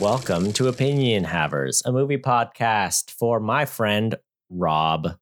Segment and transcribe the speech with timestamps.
[0.00, 4.16] Welcome to Opinion Havers, a movie podcast for my friend
[4.50, 5.16] Rob.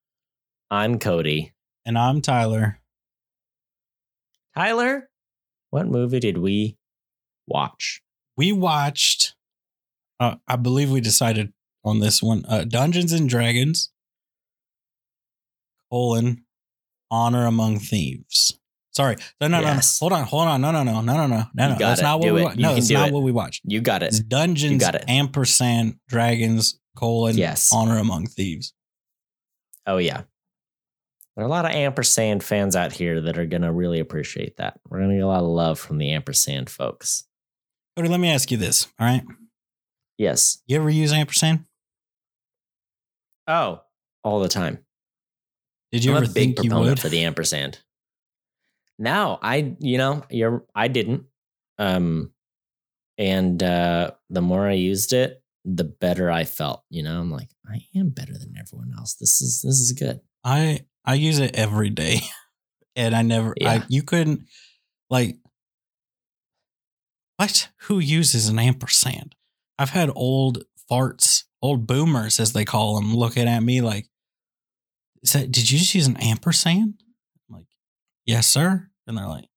[0.71, 1.53] I'm Cody.
[1.85, 2.81] And I'm Tyler.
[4.57, 5.11] Tyler,
[5.71, 6.79] what movie did we
[7.47, 8.01] watch?
[8.37, 9.35] We watched,
[10.19, 11.53] uh, I believe we decided
[11.85, 13.93] on this one uh, Dungeons and Dragons,
[15.91, 16.45] colon,
[17.11, 18.59] Honor Among Thieves.
[18.93, 19.17] Sorry.
[19.41, 20.01] No, no, Yes.
[20.01, 20.05] no.
[20.09, 20.27] Hold on.
[20.27, 20.61] Hold on.
[20.61, 21.77] No, no, no, no, no, no, no, no.
[21.79, 22.05] That's it.
[22.05, 22.59] not what Do we watched.
[22.59, 23.15] No, it's not it.
[23.15, 23.63] what we watched.
[23.65, 24.09] You got it.
[24.09, 25.05] It's Dungeons got it.
[25.09, 27.71] ampersand Dragons, colon, Yes.
[27.73, 28.75] Honor Among Thieves.
[29.87, 30.23] Oh, yeah.
[31.35, 34.59] There are a lot of ampersand fans out here that are going to really appreciate
[34.59, 34.79] that.
[34.89, 37.25] We're going to get a lot of love from the ampersand folks.
[37.97, 38.87] Cody, let me ask you this.
[39.01, 39.23] All right.
[40.19, 40.63] Yes.
[40.67, 41.65] You ever use ampersand?
[43.49, 43.81] Oh,
[44.23, 44.85] all the time.
[45.91, 47.01] Did you I'm ever a big think you would?
[47.01, 47.81] for the ampersand.
[49.03, 51.25] No, I you know you're I didn't.
[51.79, 52.31] Um,
[53.19, 56.85] and uh, the more I used it, the better I felt.
[56.89, 59.15] You know, I'm like I am better than everyone else.
[59.15, 60.21] This is this is good.
[60.45, 62.21] I I use it every day,
[62.97, 63.57] and I never.
[63.61, 63.85] I Yeah.
[63.89, 64.47] you couldn't
[65.11, 65.37] like
[67.39, 67.71] what?
[67.89, 69.35] Who uses an ampersand?
[69.81, 74.09] I've had old farts, old boomers as they call them, looking at me like,
[75.25, 75.51] "Is that?
[75.51, 77.03] Did you just use an ampersand?"
[77.51, 77.67] I'm like,
[78.27, 79.49] "Yes, sir." And they're like,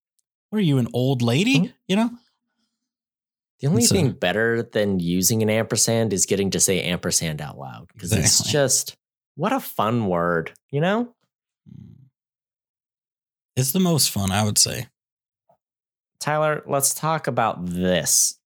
[0.49, 1.73] "What are you, an old lady?" Mhm.
[1.88, 2.09] You know?
[3.59, 7.41] The only It's a- thing better than using an ampersand is getting to say ampersand
[7.41, 8.95] out loud because it's just
[9.35, 10.53] what a fun word.
[10.71, 11.15] You know.
[13.55, 14.87] It's the most fun, I would say.
[16.19, 18.37] Tyler, let's talk about this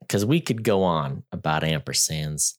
[0.00, 2.58] because we could go on about ampersands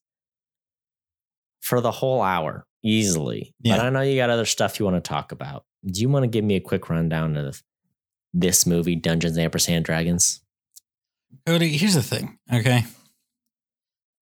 [1.61, 3.53] for the whole hour easily.
[3.61, 3.77] Yeah.
[3.77, 5.65] But I know you got other stuff you want to talk about.
[5.85, 7.63] Do you want to give me a quick rundown of
[8.33, 10.41] this movie, Dungeons and Ampersand Dragons?
[11.45, 12.85] Cody, here's the thing, okay?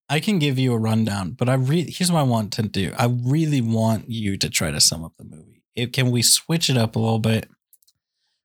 [0.08, 2.92] I can give you a rundown, but I really here's what I want to do.
[2.98, 5.62] I really want you to try to sum up the movie.
[5.74, 7.48] If, can we switch it up a little bit?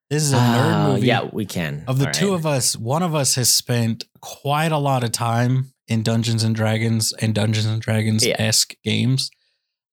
[0.09, 1.07] This is a nerd Uh, movie.
[1.07, 1.83] Yeah, we can.
[1.87, 2.35] Of the All two right.
[2.39, 6.55] of us, one of us has spent quite a lot of time in Dungeons and
[6.55, 9.29] Dragons and Dungeons and Dragons esque games,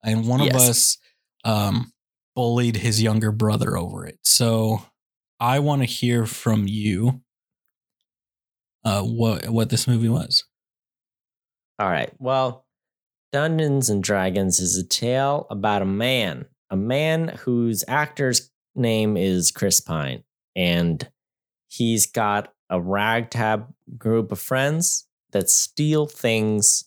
[0.04, 0.98] and one of us
[1.44, 1.92] um,
[2.36, 4.18] bullied his younger brother over it.
[4.22, 4.82] So
[5.40, 7.22] I want to hear from you
[8.84, 10.44] uh, what what this movie was.
[11.78, 12.12] All right.
[12.18, 12.66] Well,
[13.32, 19.50] Dungeons and Dragons is a tale about a man, a man whose actor's name is
[19.50, 20.22] Chris Pine,
[20.54, 21.08] and
[21.68, 23.64] he's got a ragtag
[23.98, 26.84] group of friends that steal things,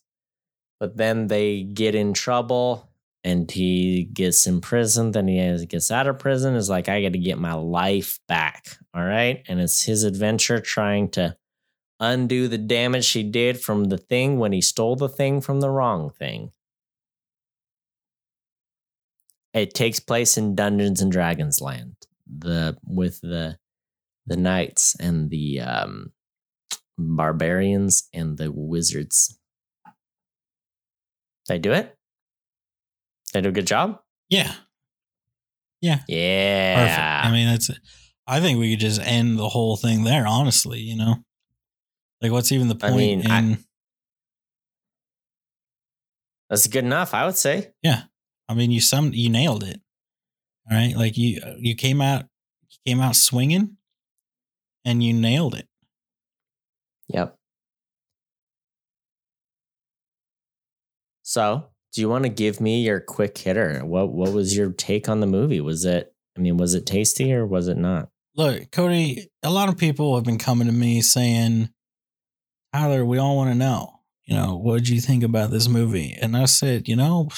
[0.79, 2.89] but then they get in trouble
[3.27, 5.13] and he gets imprisoned.
[5.13, 6.55] Then he gets out of prison.
[6.55, 8.77] Is like, I got to get my life back.
[8.93, 9.43] All right.
[9.49, 11.35] And it's his adventure trying to
[11.99, 15.69] undo the damage he did from the thing when he stole the thing from the
[15.69, 16.53] wrong thing.
[19.53, 21.95] It takes place in Dungeons and Dragons land,
[22.25, 23.57] the with the
[24.25, 26.13] the knights and the um,
[26.97, 29.37] barbarians and the wizards.
[31.49, 31.96] They do it.
[33.33, 33.99] They do a good job.
[34.29, 34.53] Yeah,
[35.81, 35.97] Yeah.
[35.97, 37.25] perfect.
[37.27, 37.69] I mean, that's.
[38.25, 40.25] I think we could just end the whole thing there.
[40.27, 41.15] Honestly, you know,
[42.21, 43.63] like what's even the I point mean, I- in?
[46.49, 47.13] that's good enough.
[47.13, 47.71] I would say.
[47.83, 48.03] Yeah.
[48.49, 49.81] I mean, you some you nailed it.
[50.69, 52.25] All right, like you you came out
[52.69, 53.77] you came out swinging,
[54.83, 55.67] and you nailed it.
[57.09, 57.37] Yep.
[61.23, 63.79] So, do you want to give me your quick hitter?
[63.85, 65.61] What What was your take on the movie?
[65.61, 66.13] Was it?
[66.37, 68.09] I mean, was it tasty or was it not?
[68.35, 71.69] Look, Cody, a lot of people have been coming to me saying,
[72.71, 76.15] Tyler, we all want to know, you know, what did you think about this movie?
[76.21, 77.29] And I said, you know,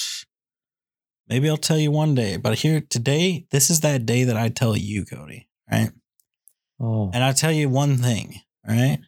[1.29, 4.49] maybe I'll tell you one day, but here today, this is that day that I
[4.49, 5.91] tell you, Cody, right?
[6.81, 8.35] Oh, And I tell you one thing,
[8.67, 8.99] right?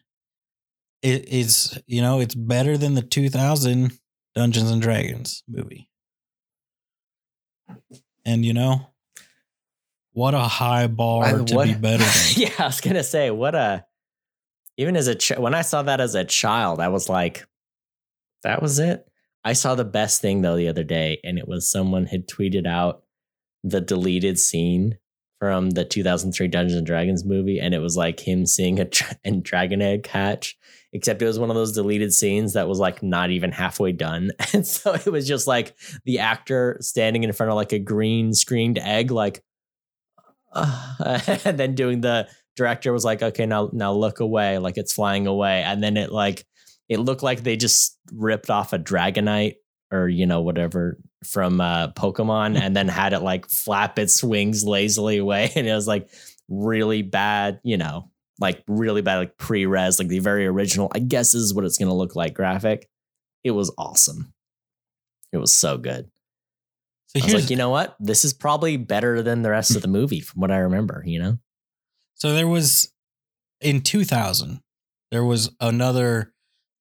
[1.02, 3.98] It is, you know, it's better than the 2000
[4.34, 5.88] Dungeons and Dragons movie.
[8.24, 8.86] And you know,
[10.12, 12.12] what a high bar I- to what- be better than.
[12.36, 13.84] yeah, I was gonna say what a.
[14.78, 17.46] Even as a ch- when I saw that as a child, I was like,
[18.42, 19.06] that was it.
[19.44, 22.66] I saw the best thing though the other day, and it was someone had tweeted
[22.66, 23.02] out
[23.64, 24.98] the deleted scene
[25.42, 29.16] from the 2003 Dungeons and Dragons movie, and it was like him seeing a, dra-
[29.24, 30.56] a dragon egg hatch,
[30.92, 34.30] except it was one of those deleted scenes that was like not even halfway done,
[34.52, 35.74] and so it was just like
[36.04, 39.42] the actor standing in front of like a green screened egg, like,
[40.52, 44.92] uh, and then doing the director was like, okay, now now look away, like it's
[44.92, 46.46] flying away, and then it like
[46.88, 49.54] it looked like they just ripped off a Dragonite
[49.92, 54.64] or you know whatever from uh, Pokemon and then had it like flap its wings
[54.64, 56.08] lazily away, and it was like
[56.48, 58.10] really bad, you know,
[58.40, 60.90] like really bad, like pre-res, like the very original.
[60.94, 62.88] I guess is what it's gonna look like graphic.
[63.44, 64.32] It was awesome.
[65.32, 66.10] It was so good.
[67.08, 67.96] So I was here's like, you know what?
[68.00, 71.18] This is probably better than the rest of the movie from what I remember, you
[71.18, 71.38] know?
[72.14, 72.90] So there was
[73.60, 74.60] in 2000,
[75.10, 76.31] there was another,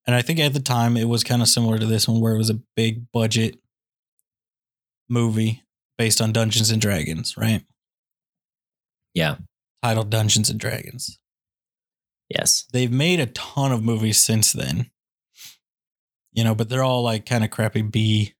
[0.05, 2.33] and I think at the time it was kind of similar to this one, where
[2.33, 3.57] it was a big budget
[5.09, 5.63] movie
[5.97, 7.63] based on Dungeons and Dragons, right?
[9.13, 9.35] Yeah.
[9.83, 11.19] Titled Dungeons and Dragons.
[12.29, 12.65] Yes.
[12.71, 14.89] They've made a ton of movies since then,
[16.31, 18.33] you know, but they're all like kind of crappy B.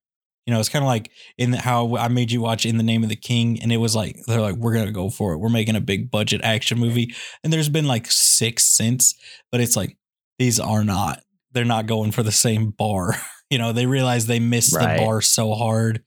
[0.48, 2.84] You know, it's kind of like in the, how I made you watch In the
[2.84, 5.38] Name of the King, and it was like they're like we're gonna go for it.
[5.38, 7.14] We're making a big budget action movie,
[7.44, 9.14] and there's been like six since,
[9.52, 9.98] but it's like
[10.40, 11.22] these are not.
[11.54, 13.16] They're not going for the same bar.
[13.52, 14.98] You know, they realize they missed Right.
[14.98, 16.06] the bar so hard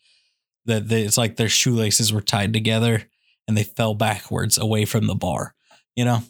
[0.65, 3.03] that they, it's like their shoelaces were tied together
[3.47, 5.55] and they fell backwards away from the bar.
[5.95, 6.23] You know,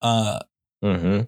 [0.00, 0.38] uh,
[0.82, 1.24] Mm-hmm.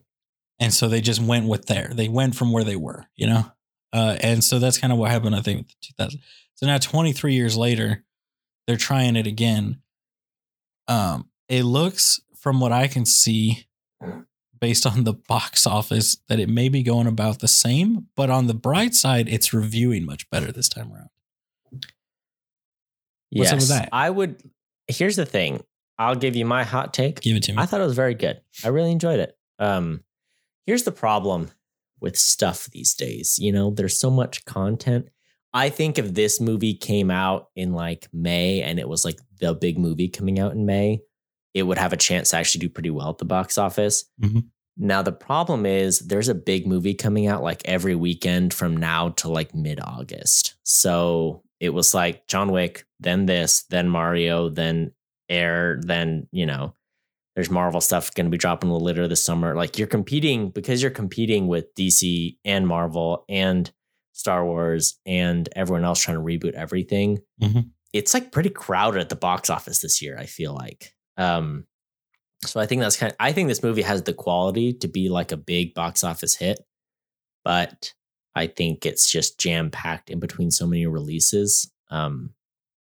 [0.61, 1.91] and so they just went with there.
[1.93, 3.53] They went from where they were, you know?
[3.93, 5.75] Uh, and so that's kind of what happened, I think, with the
[6.05, 6.21] 2000.
[6.55, 8.03] So now 23 years later,
[8.67, 9.83] they're trying it again.
[10.89, 13.67] Um, it looks, from what I can see,
[14.65, 18.07] based on the box office, that it may be going about the same.
[18.17, 21.11] But on the bright side, it's reviewing much better this time around.
[23.31, 23.53] What's Yes.
[23.53, 23.89] up with that?
[23.93, 24.43] I would.
[24.89, 25.63] Here's the thing.
[25.99, 27.21] I'll give you my hot take.
[27.21, 27.59] Give it to me.
[27.59, 28.41] I thought it was very good.
[28.65, 29.37] I really enjoyed it.
[29.59, 30.03] Um,
[30.67, 31.51] here's the problem
[32.01, 33.37] with stuff these days.
[33.39, 35.09] You know, there's so much content.
[35.53, 39.55] I think if this movie came out in like May and it was like the
[39.55, 41.01] big movie coming out in May,
[41.55, 44.05] it would have a chance to actually do pretty well at the box office.
[44.21, 44.47] Mhm.
[44.77, 49.11] Now the problem is there's a big movie coming out like every weekend from now
[49.11, 50.55] to like mid August.
[50.65, 54.93] So it was like John Wick, then this, then Mario, then
[55.29, 56.75] Air, then you know
[57.35, 59.55] there's Marvel stuff going to be dropping a little later this summer.
[59.55, 63.71] Like you're competing because you're competing with DC and Marvel and
[64.13, 67.19] Star Wars and everyone else trying to reboot everything.
[67.43, 67.71] Mhm.
[67.93, 70.17] It's like pretty crowded at the box office this year.
[70.19, 70.93] I feel like.
[71.17, 71.67] Um,
[72.47, 73.13] so I think that's kind.
[73.13, 76.35] Of, I think this movie has the quality to be like a big box office
[76.35, 76.61] hit,
[77.45, 77.93] but
[78.35, 81.71] I think it's just jam packed in between so many releases.
[81.91, 82.31] Um,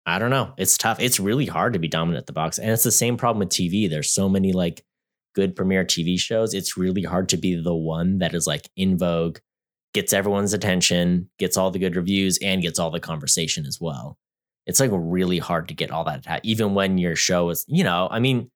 [0.05, 0.53] I don't know.
[0.57, 0.99] It's tough.
[0.99, 2.57] It's really hard to be dominant at the box.
[2.57, 3.89] And it's the same problem with TV.
[3.89, 4.83] There's so many like
[5.35, 6.53] good premiere TV shows.
[6.53, 9.39] It's really hard to be the one that is like in vogue,
[9.93, 14.17] gets everyone's attention, gets all the good reviews, and gets all the conversation as well.
[14.65, 18.07] It's like really hard to get all that, even when your show is, you know,
[18.11, 18.51] I mean,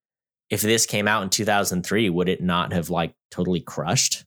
[0.50, 4.25] if this came out in 2003, would it not have like totally crushed?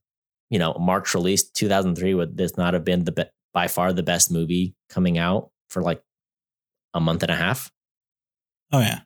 [0.51, 4.03] You know, March release 2003, would this not have been the be- by far the
[4.03, 6.03] best movie coming out for like
[6.95, 7.71] a month and a half?
[8.73, 9.01] oh, yeah.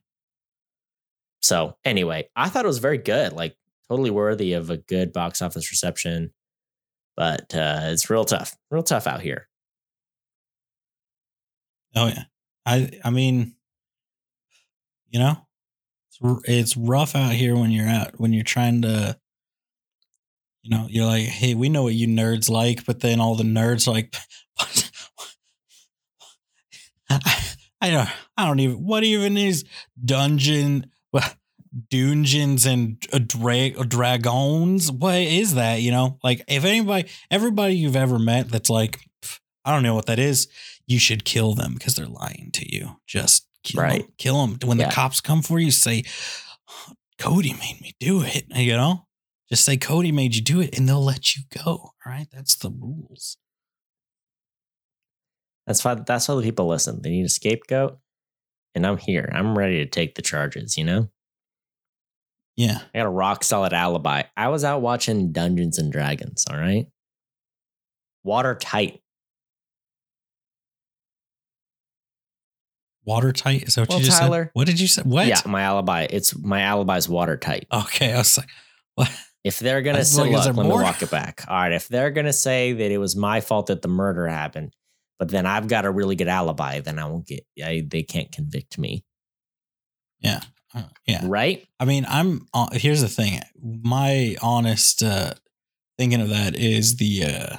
[1.41, 3.57] So anyway, I thought it was very good, like
[3.89, 6.33] totally worthy of a good box office reception.
[7.17, 9.49] But uh, it's real tough, real tough out here.
[11.95, 12.25] Oh yeah.
[12.65, 13.55] I I mean,
[15.11, 15.37] you know,
[16.45, 19.17] it's rough out here when you're out when you're trying to
[20.63, 23.43] you know, you're like, "Hey, we know what you nerds like," but then all the
[23.43, 24.15] nerds like
[24.57, 24.91] what?
[27.11, 27.45] I,
[27.81, 29.65] I don't I don't even what even is
[30.03, 31.29] dungeon well,
[31.91, 37.97] dungeons and uh, dra- dragons what is that you know like if anybody everybody you've
[37.97, 39.01] ever met that's like
[39.65, 40.49] i don't know what that is
[40.87, 44.03] you should kill them because they're lying to you just kill Right.
[44.03, 44.89] them kill them when Yeah.
[44.89, 46.05] the cops come for you say
[47.19, 49.07] cody made me do it you know
[49.51, 52.57] just say cody made you do it and they'll let you go all right that's
[52.57, 53.37] the rules
[55.67, 57.01] That's why that's why the people listen.
[57.03, 57.99] They need a scapegoat,
[58.75, 59.31] and I'm here.
[59.33, 60.77] I'm ready to take the charges.
[60.77, 61.09] You know,
[62.57, 64.25] yeah I got a rock solid alibi.
[64.37, 66.45] I was out watching Dungeons and Dragons.
[66.51, 66.87] All right,
[68.25, 69.01] watertight.
[73.05, 75.41] Watertight is that what Well, you just Tyler- said what did you say what Yeah,
[75.47, 76.07] my alibi.
[76.11, 77.67] It's my alibi's watertight.
[77.73, 78.49] okay i was like
[78.95, 79.11] what
[79.45, 80.79] If they're gonna say, like, look, there let more?
[80.79, 81.45] me walk it back.
[81.49, 84.73] All right, if they're gonna say that it was my fault that the murder happened,
[85.19, 87.45] but then I've got a really good alibi, then I won't get.
[87.65, 89.05] I, they can't convict me,
[90.25, 90.41] uh,
[91.07, 91.67] yeah right?
[91.81, 93.41] I mean, I'm uh, here's the thing.
[93.61, 95.35] My honest uh
[95.99, 97.57] thinking of that is the uh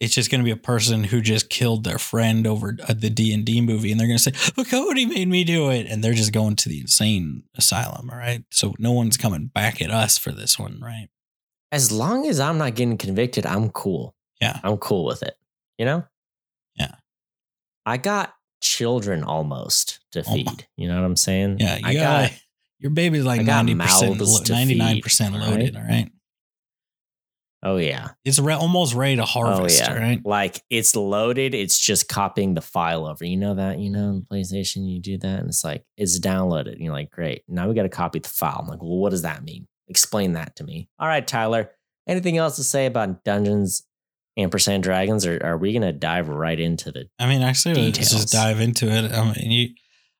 [0.00, 3.10] it's just going to be a person who just killed their friend over uh, the
[3.10, 6.14] D&D movie and they're going to say, "But Cody made me do it." And they're
[6.14, 8.44] just going to the insane asylum, all right?
[8.50, 11.08] So no one's coming back at us for this one, right?
[11.72, 14.14] as long as I'm not getting convicted, I'm cool.
[14.40, 14.58] Yeah.
[14.62, 15.34] I'm cool with it.
[15.78, 16.04] You know?
[16.76, 16.94] Yeah.
[17.86, 20.66] I got children almost to Oh feed.
[20.76, 21.58] You know what I'm saying?
[21.60, 22.32] Yeah, you I got, got
[22.78, 25.76] your baby's like ninety percent, mouths to ninety nine feed, percent all loaded.
[25.76, 26.10] All right,
[27.62, 28.08] Oh yeah.
[28.24, 29.52] it's re- almost ready to harvest.
[29.52, 29.80] Oh harvest.
[29.80, 29.92] yeah.
[29.92, 31.54] all right, Like it's loaded.
[31.54, 33.24] It's just copying the file over.
[33.24, 33.78] You know that?
[33.78, 36.72] You know, in PlayStation, you do that, and it's like it's downloaded.
[36.72, 37.42] And you're like, great.
[37.48, 38.60] Now we got to copy the file.
[38.62, 39.66] I'm like, well, what does that mean?
[39.88, 40.88] Explain that to me.
[40.98, 41.70] All right, Tyler.
[42.06, 43.82] Anything else to say about Dungeons
[44.38, 47.08] Ampersand Dragons, or are we gonna dive right into the?
[47.18, 49.12] I mean, actually, let's just dive into it.
[49.12, 49.68] I mean, you,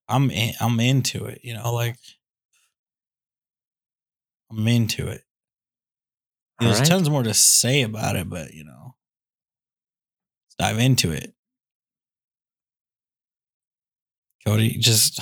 [0.09, 1.41] I'm in, I'm into it.
[1.43, 1.97] You know, like
[4.51, 5.23] I'm into it.
[6.61, 6.87] There's right.
[6.87, 8.95] tons more to say about it, but you know,
[10.47, 11.33] let's dive into it.
[14.47, 15.21] Cody, just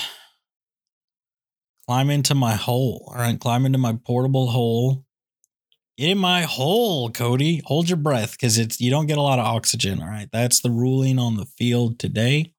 [1.86, 3.08] climb into my hole.
[3.12, 5.04] All right, climb into my portable hole.
[5.96, 7.62] Get in my hole, Cody.
[7.66, 10.00] Hold your breath because it's you don't get a lot of oxygen.
[10.00, 12.52] All right, that's the ruling on the field today.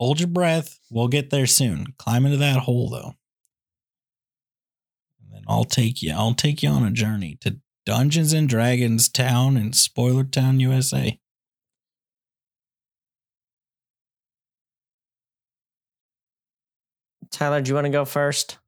[0.00, 0.78] Hold your breath.
[0.90, 1.94] We'll get there soon.
[1.98, 3.14] Climb into that hole though.
[5.20, 6.12] And then I'll take you.
[6.12, 11.18] I'll take you on a journey to Dungeons and Dragons Town in Spoiler Town, USA.
[17.30, 18.58] Tyler, do you want to go first?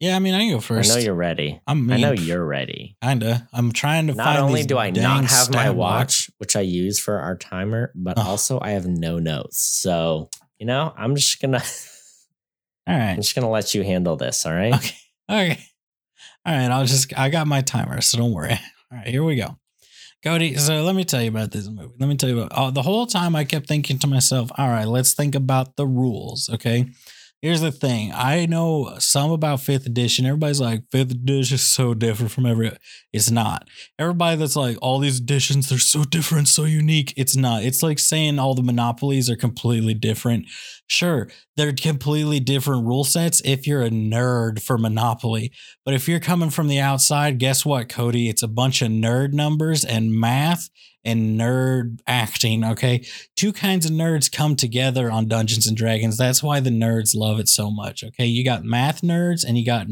[0.00, 0.90] Yeah, I mean I can go first.
[0.90, 1.60] I know you're ready.
[1.66, 2.96] I'm I know you're ready.
[3.02, 3.48] kinda.
[3.52, 4.34] I'm trying to find.
[4.34, 8.18] Not only do I not have my watch, which I use for our timer, but
[8.18, 8.22] Oh.
[8.22, 9.58] also I have no notes.
[9.58, 10.28] So
[10.58, 11.62] you know, I'm just gonna,
[12.86, 14.44] All I'm just gonna let you handle this.
[14.44, 14.74] All right.
[14.74, 14.96] Okay.
[15.30, 15.64] Okay.
[16.46, 16.70] All right.
[16.70, 17.16] I'll just.
[17.18, 18.52] I got my timer, so don't worry.
[18.92, 19.08] All right.
[19.08, 19.56] Here we go.
[20.26, 21.94] Cody, so let me tell you about this movie.
[22.00, 24.68] Let me tell you about oh, the whole time I kept thinking to myself, all
[24.68, 26.50] right, let's think about the rules.
[26.52, 26.86] Okay.
[27.42, 28.12] Here's the thing.
[28.12, 30.24] I know some about fifth edition.
[30.26, 32.72] Everybody's like, fifth edition is so different from every.
[33.12, 33.68] It's not.
[33.98, 37.12] Everybody that's like, all these editions, they're so different, so unique.
[37.16, 37.62] It's not.
[37.62, 40.46] It's like saying all the monopolies are completely different.
[40.88, 45.50] Sure, they're completely different rule sets if you're a nerd for Monopoly.
[45.84, 48.28] But if you're coming from the outside, guess what, Cody?
[48.28, 50.68] It's a bunch of nerd numbers and math
[51.04, 52.64] and nerd acting.
[52.64, 53.04] Okay.
[53.36, 56.16] Two kinds of nerds come together on Dungeons and Dragons.
[56.16, 58.04] That's why the nerds love it so much.
[58.04, 58.26] Okay.
[58.26, 59.88] You got math nerds and you got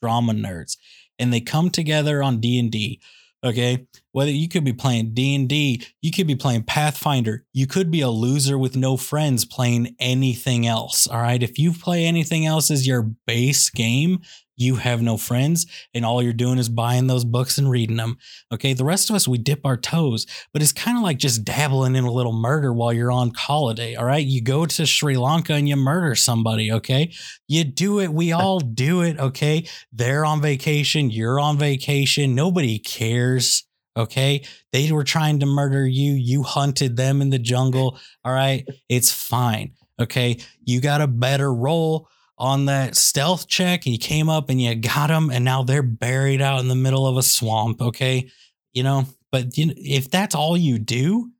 [0.00, 0.76] drama nerds,
[1.20, 3.00] and they come together on D&D.
[3.44, 3.86] Okay.
[4.12, 8.10] Whether you could be playing D&D, you could be playing Pathfinder, you could be a
[8.10, 11.06] loser with no friends playing anything else.
[11.06, 11.42] All right.
[11.42, 14.20] If you play anything else as your base game,
[14.56, 18.18] you have no friends and all you're doing is buying those books and reading them.
[18.52, 18.74] Okay.
[18.74, 21.96] The rest of us, we dip our toes, but it's kind of like just dabbling
[21.96, 23.94] in a little murder while you're on holiday.
[23.94, 24.24] All right.
[24.24, 26.70] You go to Sri Lanka and you murder somebody.
[26.70, 27.12] Okay.
[27.48, 28.12] You do it.
[28.12, 29.18] We all do it.
[29.18, 29.66] Okay.
[29.92, 31.10] They're on vacation.
[31.10, 32.34] You're on vacation.
[32.34, 33.64] Nobody cares.
[33.96, 34.42] Okay.
[34.72, 36.12] They were trying to murder you.
[36.12, 37.98] You hunted them in the jungle.
[38.24, 38.66] All right.
[38.88, 39.72] It's fine.
[40.00, 40.38] Okay.
[40.64, 42.08] You got a better roll
[42.38, 45.82] on that stealth check and you came up and you got them and now they're
[45.82, 47.80] buried out in the middle of a swamp.
[47.82, 48.30] Okay.
[48.72, 51.30] You know, but you know, if that's all you do,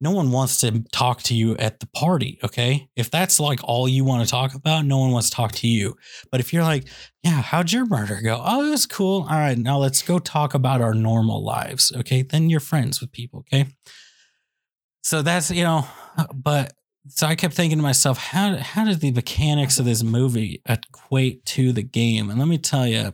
[0.00, 2.38] no one wants to talk to you at the party.
[2.44, 2.88] Okay.
[2.96, 5.68] If that's like all you want to talk about, no one wants to talk to
[5.68, 5.96] you.
[6.30, 6.88] But if you're like,
[7.22, 8.40] yeah, how'd your murder go?
[8.44, 9.22] Oh, it was cool.
[9.22, 9.56] All right.
[9.56, 11.92] Now let's go talk about our normal lives.
[11.96, 12.22] Okay.
[12.22, 13.40] Then you're friends with people.
[13.40, 13.68] Okay.
[15.02, 15.86] So that's, you know,
[16.18, 16.72] uh, but
[17.08, 21.44] so I kept thinking to myself, how how did the mechanics of this movie equate
[21.46, 22.28] to the game?
[22.30, 23.12] And let me tell you,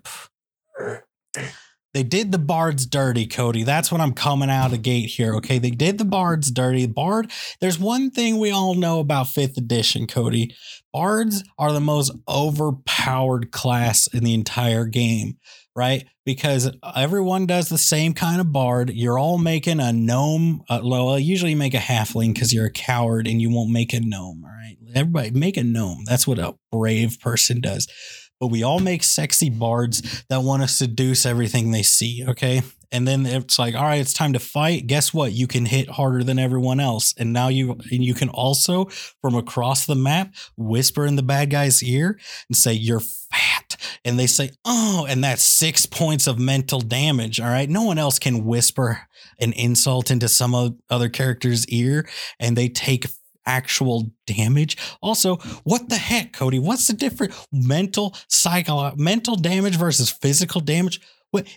[1.94, 3.64] they did the bards dirty, Cody.
[3.64, 5.34] That's what I'm coming out of gate here.
[5.37, 6.87] Okay, they did the bards dirty.
[6.87, 7.30] Bard.
[7.61, 10.54] There's one thing we all know about Fifth Edition, Cody.
[10.92, 15.38] Bards are the most overpowered class in the entire game,
[15.76, 16.06] right?
[16.25, 18.90] Because everyone does the same kind of bard.
[18.90, 20.62] You're all making a gnome.
[20.70, 23.92] Uh, well, usually you make a halfling because you're a coward and you won't make
[23.92, 24.42] a gnome.
[24.44, 26.04] All right, everybody make a gnome.
[26.06, 27.87] That's what a brave person does.
[28.42, 32.25] But we all make sexy bards that want to seduce everything they see.
[32.26, 32.62] Okay.
[32.90, 34.88] And then it's like, all right, it's time to fight.
[34.88, 35.30] Guess what?
[35.30, 37.14] You can hit harder than everyone else.
[37.16, 38.87] And now you and you can also
[39.20, 42.18] from across the map whisper in the bad guy's ear
[42.49, 43.76] and say, You're fat.
[44.04, 47.38] And they say, Oh, and that's six points of mental damage.
[47.38, 47.70] All right.
[47.70, 49.02] No one else can whisper
[49.38, 52.08] an insult into some other character's ear
[52.40, 53.06] and they take
[53.46, 54.76] actual damage.
[55.00, 56.58] Also, what the heck, Cody?
[56.58, 57.46] What's the difference?
[57.52, 61.00] Mental, psycho, mental damage versus physical damage.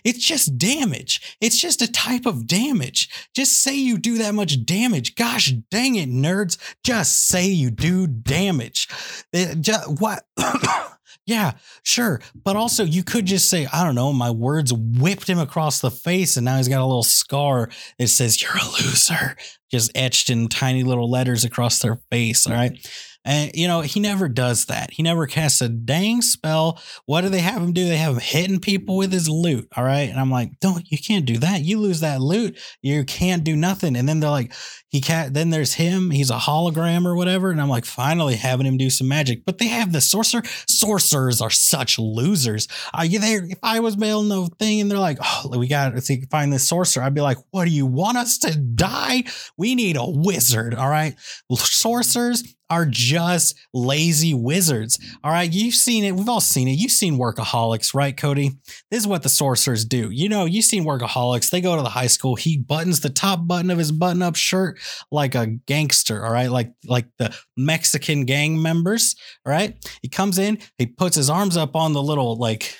[0.04, 1.36] It's just damage.
[1.40, 3.28] It's just a type of damage.
[3.34, 5.14] Just say you do that much damage.
[5.16, 6.56] Gosh dang it, nerds.
[6.82, 8.88] Just say you do damage.
[9.32, 10.24] It ju- what?
[11.26, 11.52] Yeah,
[11.82, 12.20] sure.
[12.34, 15.90] But also, you could just say, I don't know, my words whipped him across the
[15.90, 17.68] face, and now he's got a little scar
[17.98, 19.36] that says, You're a loser,
[19.70, 22.46] just etched in tiny little letters across their face.
[22.46, 22.78] All right.
[23.26, 24.92] And you know, he never does that.
[24.92, 26.80] He never casts a dang spell.
[27.06, 27.84] What do they have him do?
[27.84, 29.66] They have him hitting people with his lute.
[29.76, 30.08] All right.
[30.08, 31.64] And I'm like, don't you can't do that.
[31.64, 33.96] You lose that lute, you can't do nothing.
[33.96, 34.52] And then they're like,
[34.96, 37.50] he can't then there's him, he's a hologram or whatever.
[37.50, 39.44] And I'm like, finally having him do some magic.
[39.44, 40.42] But they have the sorcerer.
[40.66, 42.66] Sorcerers are such losers.
[43.04, 43.44] You there?
[43.44, 46.66] If I was mailing the thing and they're like, oh, we got to find this
[46.66, 49.24] sorcerer, I'd be like, what do you want us to die?
[49.58, 50.74] We need a wizard.
[50.74, 51.14] All right.
[51.52, 54.98] Sorcerers are just lazy wizards.
[55.22, 55.52] All right.
[55.52, 56.16] You've seen it.
[56.16, 56.72] We've all seen it.
[56.72, 58.56] You've seen workaholics, right, Cody?
[58.90, 60.10] This is what the sorcerers do.
[60.10, 61.50] You know, you've seen workaholics.
[61.50, 62.34] They go to the high school.
[62.34, 66.24] He buttons the top button of his button up shirt like a gangster.
[66.24, 66.50] All right.
[66.50, 69.14] Like, like the Mexican gang members.
[69.44, 69.76] All right.
[70.02, 72.76] He comes in, he puts his arms up on the little, like,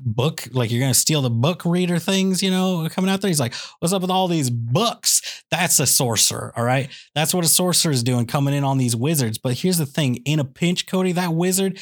[0.00, 3.40] book like you're gonna steal the book reader things you know coming out there he's
[3.40, 7.48] like what's up with all these books that's a sorcerer all right that's what a
[7.48, 10.86] sorcerer is doing coming in on these wizards but here's the thing in a pinch
[10.86, 11.78] cody that wizard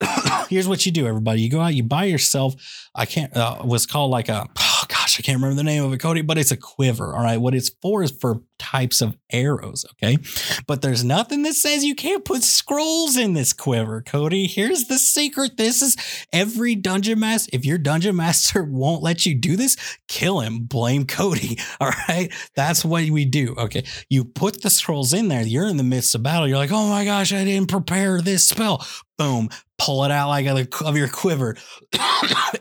[0.48, 2.54] here's what you do everybody you go out you buy yourself
[2.94, 4.46] i can't uh, was called like a
[4.92, 7.40] gosh i can't remember the name of it cody but it's a quiver all right?
[7.40, 10.18] What it's for is for types of arrows okay?
[10.66, 14.46] But there's nothing that says you can't put scrolls in this quiver cody.
[14.46, 15.56] Here's the secret.
[15.56, 15.96] This is
[16.32, 19.76] every dungeon master if your dungeon master won't let you do this
[20.08, 20.64] kill him.
[20.64, 22.32] Blame cody all right?
[22.56, 23.84] That's what we do okay?
[24.08, 25.42] You put the scrolls in there.
[25.42, 26.48] You're in the midst of battle.
[26.48, 28.86] You're like oh my gosh i didn't prepare this spell.
[29.18, 29.48] Boom
[29.82, 31.56] pull it out like of your quiver.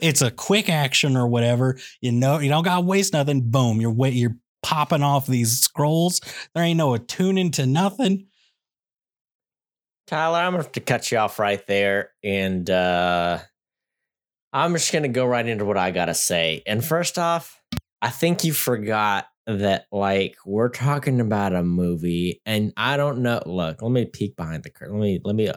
[0.02, 1.78] it's a quick action or whatever.
[2.02, 3.50] You know, you don't gotta waste nothing.
[3.50, 6.20] Boom, you're you're popping off these scrolls.
[6.56, 8.28] There ain't no attuning to nothing.
[10.08, 13.40] Tyler, I'm gonna have to cut you off right there, and uh,
[14.52, 16.64] I'm just gonna go right into what I gotta say.
[16.66, 17.62] And first off,
[18.02, 23.44] I think you forgot that like we're talking about a movie, and I don't know.
[23.46, 24.96] Look, let me peek behind the curtain.
[24.96, 25.52] Let me let me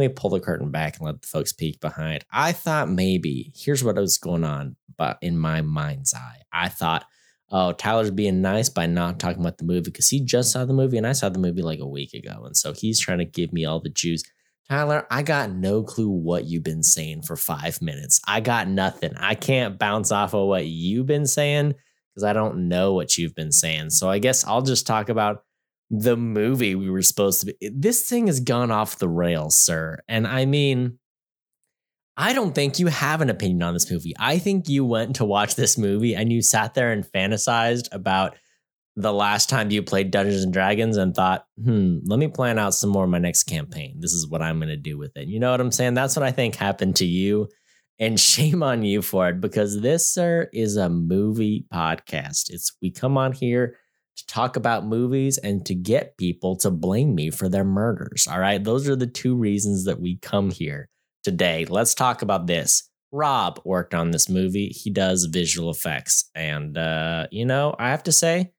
[0.00, 2.24] let me pull the curtain back and let the folks peek behind.
[2.32, 7.04] I thought maybe here's what was going on, but in my mind's eye, I thought,
[7.50, 10.72] oh, Tyler's being nice by not talking about the movie because he just saw the
[10.72, 13.24] movie and I saw the movie like a week ago, and so he's trying to
[13.24, 14.22] give me all the juice.
[14.68, 18.20] Tyler, I got no clue what you've been saying for five minutes.
[18.26, 19.12] I got nothing.
[19.16, 21.74] I can't bounce off of what you've been saying
[22.14, 23.90] because I don't know what you've been saying.
[23.90, 25.42] So I guess I'll just talk about
[25.90, 27.70] the movie we were supposed to be.
[27.72, 29.98] This thing has gone off the rails, sir.
[30.08, 30.98] And I mean,
[32.16, 34.14] I don't think you have an opinion on this movie.
[34.18, 38.36] I think you went to watch this movie and you sat there and fantasized about
[38.96, 42.74] the last time you played Dungeons and Dragons and thought, hmm, let me plan out
[42.74, 43.96] some more of my next campaign.
[44.00, 45.28] This is what I'm going to do with it.
[45.28, 45.94] You know what I'm saying?
[45.94, 47.48] That's what I think happened to you.
[47.98, 52.50] And shame on you for it because this, sir, is a movie podcast.
[52.50, 53.76] It's we come on here
[54.20, 58.26] to talk about movies and to get people to blame me for their murders.
[58.30, 58.62] All right.
[58.62, 60.88] Those are the two reasons that we come here
[61.24, 61.66] today.
[61.68, 62.88] Let's talk about this.
[63.12, 64.68] Rob worked on this movie.
[64.68, 66.30] He does visual effects.
[66.34, 68.52] And, uh, you know, I have to say,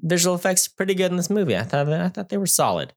[0.00, 1.56] visual effects pretty good in this movie.
[1.56, 2.92] I thought, I thought they were solid.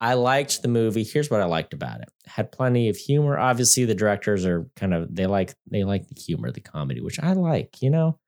[0.00, 1.04] I liked the movie.
[1.04, 2.08] Here's what I liked about it.
[2.24, 2.30] it.
[2.30, 3.38] Had plenty of humor.
[3.38, 7.18] Obviously, the directors are kind of they like they like the humor, the comedy, which
[7.18, 7.80] I like.
[7.80, 8.18] You know,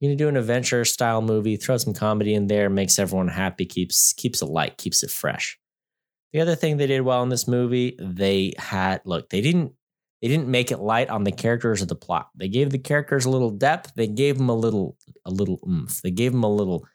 [0.00, 3.66] you know, do an adventure style movie, throw some comedy in there, makes everyone happy,
[3.66, 5.58] keeps keeps it light, keeps it fresh.
[6.32, 9.72] The other thing they did well in this movie, they had look, they didn't
[10.20, 12.28] they didn't make it light on the characters or the plot.
[12.34, 13.92] They gave the characters a little depth.
[13.94, 16.02] They gave them a little a little oomph.
[16.02, 16.86] They gave them a little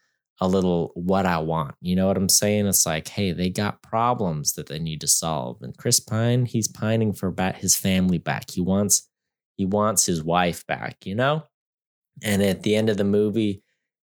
[0.41, 1.75] a little what I want.
[1.81, 2.67] You know what I'm saying?
[2.67, 5.61] It's like, hey, they got problems that they need to solve.
[5.61, 8.51] And Chris Pine, he's pining for his family back.
[8.51, 9.09] He wants
[9.55, 11.43] he wants his wife back, you know?
[12.21, 13.63] And at the end of the movie,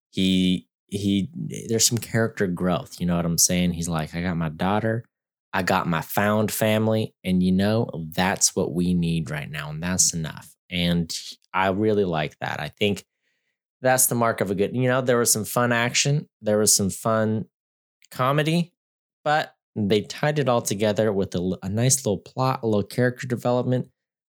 [0.09, 1.29] he he
[1.67, 2.99] there's some character growth.
[2.99, 3.73] You know what I'm saying?
[3.73, 5.05] He's like, I got my daughter,
[5.53, 9.81] I got my found family, and you know that's what we need right now, and
[9.81, 10.55] that's enough.
[10.69, 11.13] And
[11.53, 12.59] I really like that.
[12.59, 13.05] I think
[13.81, 14.75] that's the mark of a good.
[14.75, 17.45] You know, there was some fun action, there was some fun
[18.11, 18.73] comedy,
[19.23, 23.27] but they tied it all together with a, a nice little plot, a little character
[23.27, 23.87] development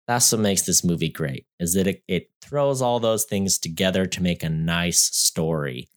[0.06, 4.06] that's what makes this movie great is that it, it throws all those things together
[4.06, 5.88] to make a nice story.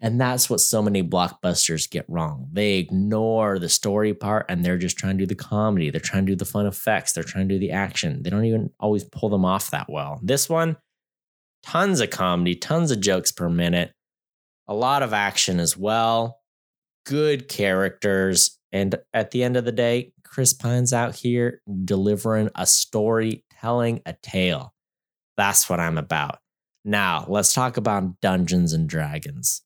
[0.00, 2.48] And that's what so many blockbusters get wrong.
[2.52, 5.90] They ignore the story part and they're just trying to do the comedy.
[5.90, 7.12] They're trying to do the fun effects.
[7.12, 8.22] They're trying to do the action.
[8.22, 10.18] They don't even always pull them off that well.
[10.22, 10.76] This one
[11.62, 13.92] tons of comedy tons of jokes per minute
[14.68, 16.40] a lot of action as well
[17.06, 22.66] good characters and at the end of the day Chris Pine's out here delivering a
[22.66, 24.72] story telling a tale.
[25.36, 26.38] That's what I'm about.
[26.86, 29.60] Now, let's talk about Dungeons and Dragons.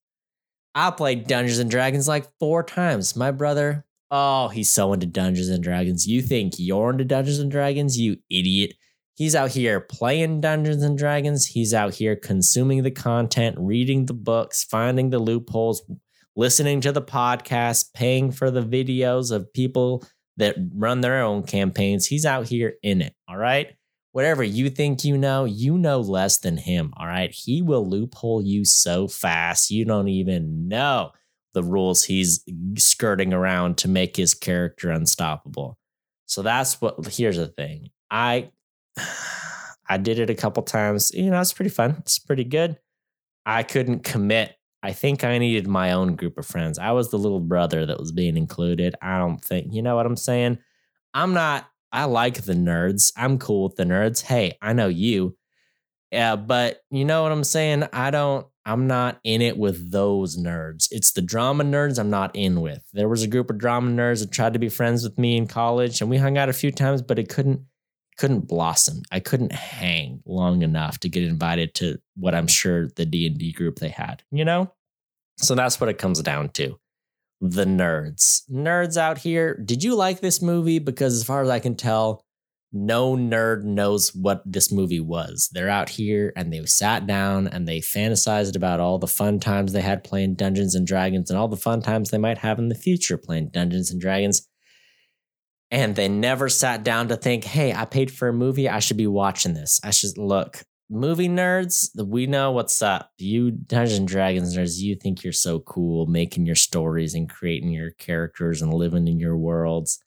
[0.75, 3.15] I played Dungeons and Dragons like four times.
[3.15, 6.09] My brother, oh, he's so into Dungeons and Dragons.
[6.09, 8.75] You think you're into Dungeons and Dragons, you idiot.
[9.15, 11.47] He's out here playing Dungeons and Dragons.
[11.47, 15.89] He's out here consuming the content, reading the books, finding the loopholes,
[16.35, 20.05] listening to the podcast, paying for the videos of people
[20.37, 22.07] that run their own campaigns.
[22.07, 23.15] He's out here in it.
[23.29, 23.75] All right.
[24.13, 26.93] Whatever you think you know, you know less than him.
[26.97, 27.31] All right.
[27.31, 31.13] He will loophole you so fast, you don't even know
[31.57, 32.45] the rules he's
[32.77, 35.79] skirting around to make his character unstoppable.
[36.27, 37.89] So that's what here's the thing.
[38.11, 38.51] I
[39.89, 41.13] I did it a couple times.
[41.15, 41.97] You know, it's pretty fun.
[42.01, 42.79] It's pretty good.
[43.47, 44.56] I couldn't commit.
[44.87, 46.79] I think I needed my own group of friends.
[46.79, 48.95] I was the little brother that was being included.
[49.03, 50.59] I don't think, you know what I'm saying?
[51.13, 53.13] I'm not, I like the nerds.
[53.17, 54.23] I'm cool with the nerds.
[54.23, 55.37] Hey, I know you.
[56.13, 57.89] Yeah, but you know what I'm saying?
[57.93, 60.87] I don't, I'm not in it with those nerds.
[60.93, 62.85] It's the drama nerds I'm not in with.
[62.93, 65.49] There was a group of drama nerds that tried to be friends with me in
[65.49, 67.63] college and we hung out a few times, but it couldn't,
[68.19, 69.03] couldn't blossom.
[69.11, 73.81] I couldn't hang long enough to get invited to what I'm sure the D&D group
[73.81, 74.73] they had, you know?
[75.39, 76.77] So that's what it comes down to.
[77.41, 78.43] The nerds.
[78.51, 82.23] Nerds out here, did you like this movie because as far as I can tell,
[82.73, 85.49] no nerd knows what this movie was.
[85.53, 89.73] They're out here and they sat down and they fantasized about all the fun times
[89.73, 92.69] they had playing Dungeons and Dragons and all the fun times they might have in
[92.69, 94.47] the future playing Dungeons and Dragons
[95.71, 98.69] and they never sat down to think, hey, I paid for a movie.
[98.69, 99.81] I should be watching this.
[99.83, 100.63] I should look.
[100.89, 103.11] Movie nerds, we know what's up.
[103.19, 107.71] You Dungeons and Dragons nerds, you think you're so cool making your stories and creating
[107.71, 109.99] your characters and living in your worlds.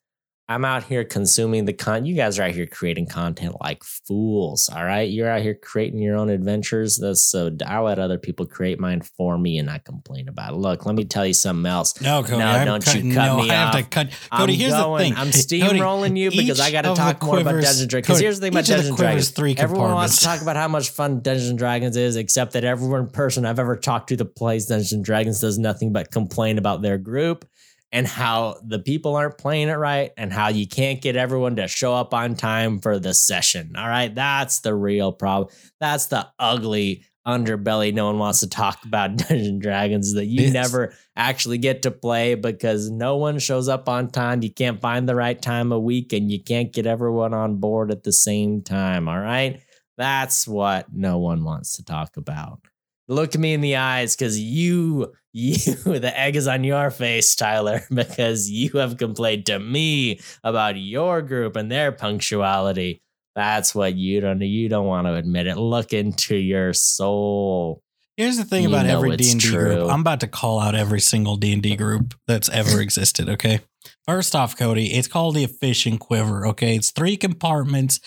[0.50, 2.04] I'm out here consuming the con.
[2.04, 4.68] You guys are out here creating content like fools.
[4.68, 6.98] All right, you're out here creating your own adventures.
[6.98, 10.56] That's so I let other people create mine for me, and I complain about it.
[10.56, 12.00] Look, let me tell you something else.
[12.00, 13.74] No, Cody, no, I'm don't cutting, you cut no, me I off.
[13.76, 14.10] Have to cut.
[14.32, 15.22] Cody, I'm here's going, the thing.
[15.22, 18.08] I'm steamrolling you because I got to talk more about Dungeons and Dragons.
[18.08, 19.30] Because here's the thing about Dungeons and Dragons.
[19.30, 22.64] Three everyone wants to talk about how much fun Dungeons and Dragons is, except that
[22.64, 26.58] every person I've ever talked to that plays Dungeons and Dragons does nothing but complain
[26.58, 27.44] about their group
[27.92, 31.66] and how the people aren't playing it right and how you can't get everyone to
[31.66, 33.74] show up on time for the session.
[33.76, 34.14] All right.
[34.14, 35.54] That's the real problem.
[35.80, 40.50] That's the ugly underbelly no one wants to talk about Dungeons and Dragons that you
[40.50, 44.42] never actually get to play because no one shows up on time.
[44.42, 47.90] You can't find the right time of week and you can't get everyone on board
[47.90, 49.08] at the same time.
[49.08, 49.60] All right.
[49.98, 52.60] That's what no one wants to talk about.
[53.06, 57.82] Look me in the eyes because you you the egg is on your face tyler
[57.92, 63.02] because you have complained to me about your group and their punctuality.
[63.36, 65.56] That's what you don't you don't want to admit it.
[65.56, 67.82] Look into your soul.
[68.16, 69.76] Here's the thing you about every d&d true.
[69.76, 69.90] group.
[69.90, 73.60] I'm about to call out every single d&d group that's ever existed okay?
[74.06, 76.74] First off cody it's called the efficient quiver okay?
[76.74, 78.00] It's three compartments.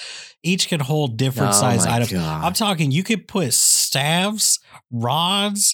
[0.43, 2.11] Each can hold different oh size items.
[2.11, 2.43] God.
[2.43, 4.59] i'm talking you could put staves
[4.91, 5.73] rods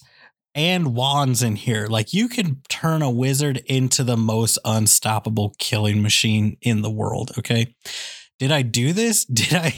[0.56, 1.88] and wands in here.
[1.88, 7.32] Like you can turn a wizard into the most unstoppable killing machine in the world.
[7.38, 7.76] Okay.
[8.40, 9.26] Did I do this?
[9.34, 9.76] Did I?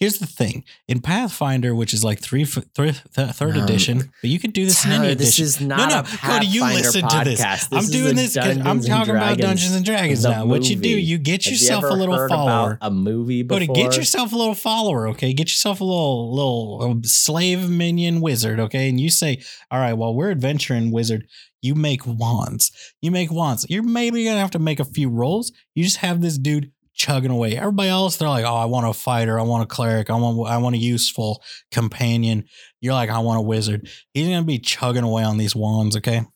[0.00, 4.38] Here's the thing: in Pathfinder, which is like three, three third um, edition, but you
[4.38, 5.44] can do this in any this edition.
[5.44, 6.02] This is not no, no.
[6.02, 7.18] Cody, you listen podcast.
[7.18, 7.66] to this.
[7.66, 10.44] this I'm doing this because I'm talking about Dungeons and Dragons now.
[10.44, 10.48] Movie.
[10.48, 12.78] What you do, you get Have yourself you a little follower.
[12.80, 13.60] a movie, before?
[13.66, 15.06] Cody, get yourself a little follower.
[15.08, 18.58] Okay, get yourself a little little um, slave minion wizard.
[18.58, 21.26] Okay, and you say, all right, well, we're adventuring wizard
[21.62, 22.72] you make wands.
[23.02, 23.66] You make wands.
[23.68, 25.52] You're maybe gonna have to make a few rolls.
[25.74, 27.56] You just have this dude chugging away.
[27.56, 29.40] Everybody else, they're like, "Oh, I want a fighter.
[29.40, 30.10] I want a cleric.
[30.10, 32.44] I want, I want a useful companion."
[32.82, 36.26] You're like, "I want a wizard." He's gonna be chugging away on these wands, okay?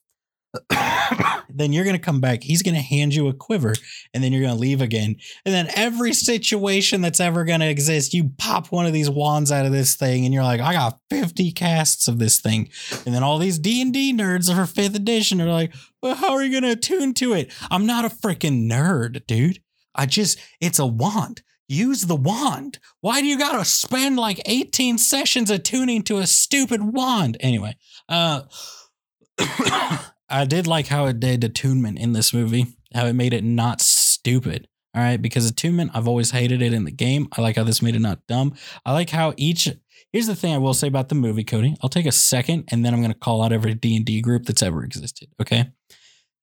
[1.50, 2.42] then you're gonna come back.
[2.42, 3.74] He's gonna hand you a quiver,
[4.14, 5.16] and then you're gonna leave again.
[5.44, 9.66] And then every situation that's ever gonna exist, you pop one of these wands out
[9.66, 12.70] of this thing, and you're like, "I got 50 casts of this thing."
[13.04, 16.32] And then all these D and D nerds for fifth edition are like, "Well, how
[16.32, 19.60] are you gonna attune to it?" I'm not a freaking nerd, dude.
[19.94, 21.42] I just, it's a wand.
[21.66, 22.78] Use the wand.
[23.00, 27.38] Why do you got to spend like 18 sessions attuning to a stupid wand?
[27.40, 27.76] Anyway,
[28.08, 28.42] uh,
[29.38, 33.80] I did like how it did attunement in this movie, how it made it not
[33.80, 34.68] stupid.
[34.94, 37.26] All right, because attunement, I've always hated it in the game.
[37.36, 38.54] I like how this made it not dumb.
[38.86, 39.68] I like how each.
[40.12, 41.74] Here's the thing I will say about the movie, Cody.
[41.82, 44.20] I'll take a second, and then I'm going to call out every D and D
[44.20, 45.30] group that's ever existed.
[45.42, 45.64] Okay,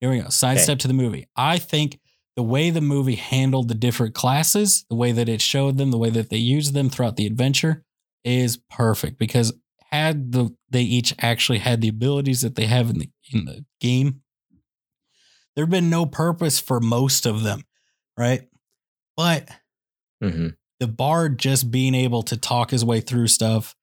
[0.00, 0.28] here we go.
[0.28, 0.78] Sidestep okay.
[0.80, 1.28] to the movie.
[1.34, 1.98] I think
[2.36, 5.98] the way the movie handled the different classes, the way that it showed them, the
[5.98, 7.84] way that they used them throughout the adventure
[8.24, 9.52] is perfect because
[9.90, 13.64] had the they each actually had the abilities that they have in the in the
[13.80, 14.22] game,
[15.54, 17.62] there'd been no purpose for most of them,
[18.16, 18.48] right?
[19.16, 19.48] But
[20.22, 20.48] hmm
[20.80, 23.76] the bard just being able to talk his way through stuff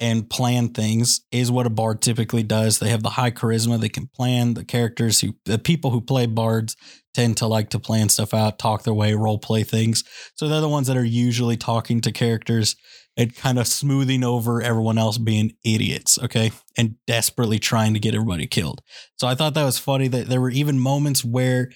[0.00, 2.78] and plan things is what a bard typically does.
[2.78, 6.26] They have the high charisma, they can plan the characters who the people who play
[6.26, 6.76] bards
[7.12, 10.02] tend to like to plan stuff out, talk their way, role play things.
[10.34, 12.76] So they're the ones that are usually talking to characters
[13.16, 16.52] and kind of smoothing over everyone else being idiots, okay?
[16.78, 18.80] And desperately trying to get everybody killed.
[19.16, 21.70] So I thought that was funny that there were even moments where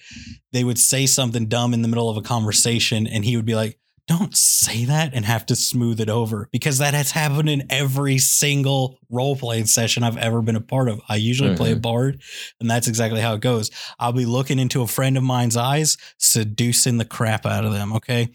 [0.53, 3.55] they would say something dumb in the middle of a conversation and he would be
[3.55, 7.65] like, don't say that and have to smooth it over because that has happened in
[7.71, 11.01] every single role playing session I've ever been a part of.
[11.09, 12.21] I usually play a bard,
[12.59, 13.71] and that's exactly how it goes.
[13.99, 17.93] I'll be looking into a friend of mine's eyes, seducing the crap out of them.
[17.93, 18.29] Okay.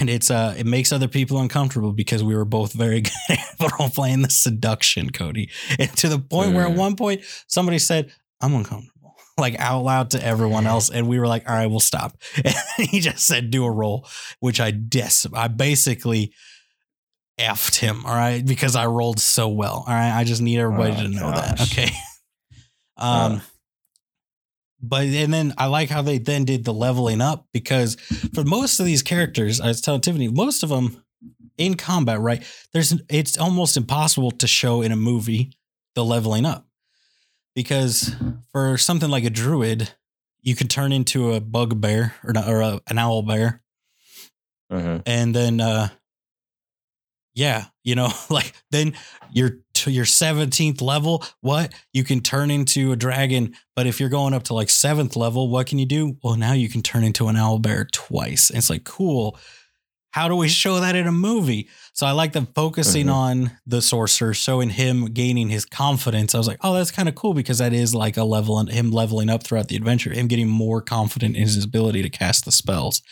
[0.00, 3.78] And it's uh it makes other people uncomfortable because we were both very good at
[3.78, 5.50] role playing the seduction, Cody.
[5.78, 6.76] And to the point where at Mm.
[6.78, 8.92] one point somebody said, I'm uncomfortable.
[9.38, 10.90] Like out loud to everyone else.
[10.90, 12.16] And we were like, all right, we'll stop.
[12.44, 14.06] And he just said, do a roll
[14.40, 16.32] which I des I basically
[17.38, 19.84] effed him, all right, because I rolled so well.
[19.86, 20.12] All right.
[20.18, 21.60] I just need everybody Oh, to know that.
[21.62, 21.90] Okay.
[22.96, 23.42] Um
[24.80, 27.94] but and then I like how they then did the leveling up because
[28.34, 31.02] for most of these characters, I was telling Tiffany, most of them
[31.56, 32.42] in combat, right?
[32.72, 35.52] There's it's almost impossible to show in a movie
[35.94, 36.67] the leveling up.
[37.58, 38.14] Because
[38.52, 39.90] for something like a druid,
[40.42, 43.62] you can turn into a bugbear or, not- or a, an owl bear
[44.70, 45.88] hmm and then uh
[47.34, 48.94] yeah you know like then
[49.32, 51.72] your to your 17th level what?
[51.92, 55.48] You can turn into a dragon but if you're going up to like seventh level
[55.50, 56.16] what can you do?
[56.22, 58.50] Well now you can turn into an owl bear twice.
[58.50, 59.36] And it's like cool
[60.10, 63.12] how do we show that in a movie so i like them focusing Mhm.
[63.14, 67.14] on the sorcerer showing him gaining his confidence i was like oh that's kind of
[67.14, 70.26] cool because that is like a level and him leveling up throughout the adventure him
[70.26, 73.02] getting more confident in his ability to cast the spells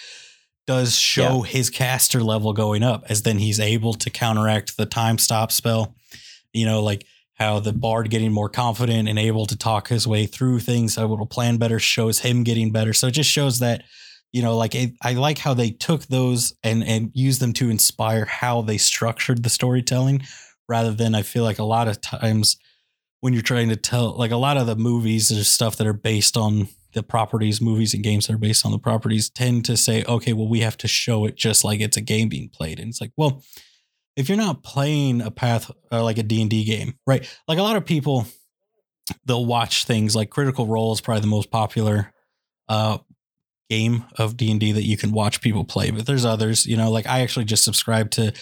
[0.67, 5.17] does show his caster level going up as then he's able to counteract the time
[5.17, 5.95] stop spell.
[6.53, 10.27] You know, like how the bard getting more confident and able to talk his way
[10.27, 12.93] through things, able to plan better, shows him getting better.
[12.93, 13.85] So it just shows that,
[14.37, 18.27] you know, like I like how they took those and and used them to inspire
[18.27, 20.25] how they structured the storytelling,
[20.69, 22.59] rather than I feel like a lot of times
[23.21, 25.95] when you're trying to tell like a lot of the movies there's stuff that are
[25.95, 29.75] based on the properties movies and games that are based on the properties tend to
[29.75, 32.79] say okay well we have to show it just like it's a game being played.
[32.79, 33.43] And it's like well
[34.17, 37.27] if you're not playing a path uh, like a d&d game right?
[37.49, 38.27] Like a lot of people
[39.25, 42.13] they'll watch things like critical role is probably the most popular
[42.69, 42.99] uh
[43.71, 47.07] game of d&d that you can watch people play but there's others you know like
[47.07, 48.33] i actually just subscribed to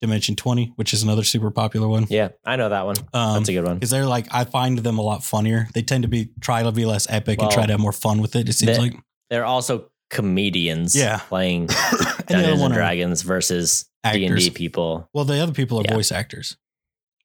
[0.00, 2.96] dimension 20 which is another super popular one Yeah, I know that one.
[3.12, 3.74] um, That's a good one.
[3.76, 5.68] because they're like I find them a lot funnier.
[5.74, 8.20] They tend to be try to be less epic and try to have more fun
[8.20, 8.48] with it.
[8.48, 8.94] It seems the- like
[9.30, 10.96] They're also comedians.
[10.96, 11.18] Yeah.
[11.28, 15.08] playing and the other Dungeons and Dragons versus D and D people.
[15.14, 15.94] Well, the other people are Yeah.
[15.94, 16.56] voice actors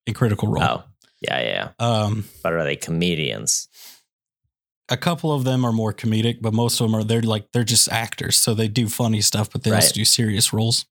[0.06, 0.62] in Critical Role.
[0.64, 0.84] Oh,
[1.22, 1.70] yeah, yeah.
[1.80, 1.86] yeah.
[1.86, 3.68] Um, But are they comedians?
[4.90, 7.64] A couple of them are more comedic, but most of them are they're like they're
[7.64, 10.86] just actors, so they do funny stuff, but they also do serious roles.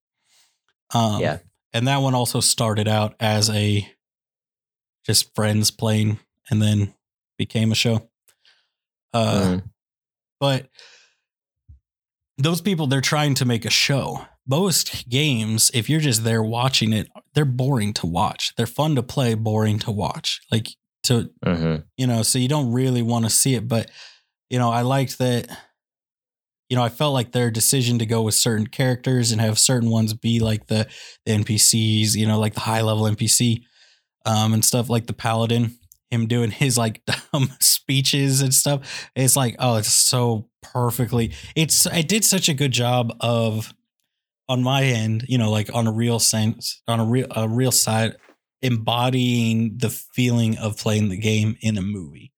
[0.94, 1.38] Um, Yeah.
[1.72, 3.90] and that one also started out as a
[5.04, 6.18] just friends playing,
[6.50, 6.94] and then
[7.38, 8.08] became a show.
[9.14, 9.70] Uh, Mm.
[10.40, 10.68] but
[12.38, 16.92] those people they're trying to make a show most games if you're just there watching
[16.92, 20.68] it they're boring to watch they're fun to play boring to watch like
[21.06, 21.84] to Mhm.
[21.96, 23.90] you know so you don't really want to see it but
[24.50, 25.48] you know i liked that
[26.68, 29.90] you know i felt like their decision to go with certain characters and have certain
[29.90, 30.86] ones be like the,
[31.24, 33.62] the npcs you know like the high level npc
[34.24, 35.76] um and stuff like the paladin
[36.10, 41.86] him doing his like dumb speeches and stuff it's like oh it's so perfectly it's
[41.86, 43.72] it did such a good job of
[44.48, 47.72] on my end you know like on a real sense on a real a real
[47.72, 48.16] side
[48.66, 52.32] embodying the feeling of playing the game in a movie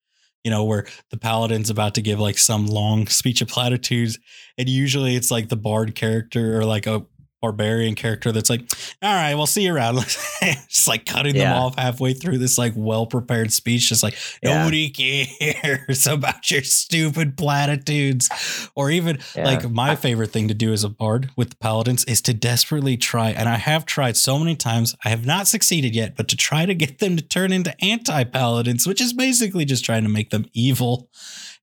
[0.45, 4.19] you know where the paladin's about to give like some long speech of platitudes
[4.57, 7.05] and usually it's like the bard character or like a
[7.41, 8.61] barbarian character that's like
[9.03, 9.95] all right we'll see you around
[10.69, 14.59] just like cutting them off halfway through this like well prepared speech just like Yeah.
[14.63, 18.29] nobody cares about your stupid platitudes
[18.75, 19.45] or even Yeah.
[19.45, 22.97] like my favorite thing to do as a bard with the paladins is to desperately
[22.97, 26.37] try and i have tried so many times i have not succeeded yet but to
[26.37, 30.31] try to get them to turn into anti-paladins which is basically just trying to make
[30.31, 31.09] them evil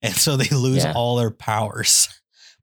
[0.02, 0.94] and so they lose Yeah.
[0.96, 2.08] all their powers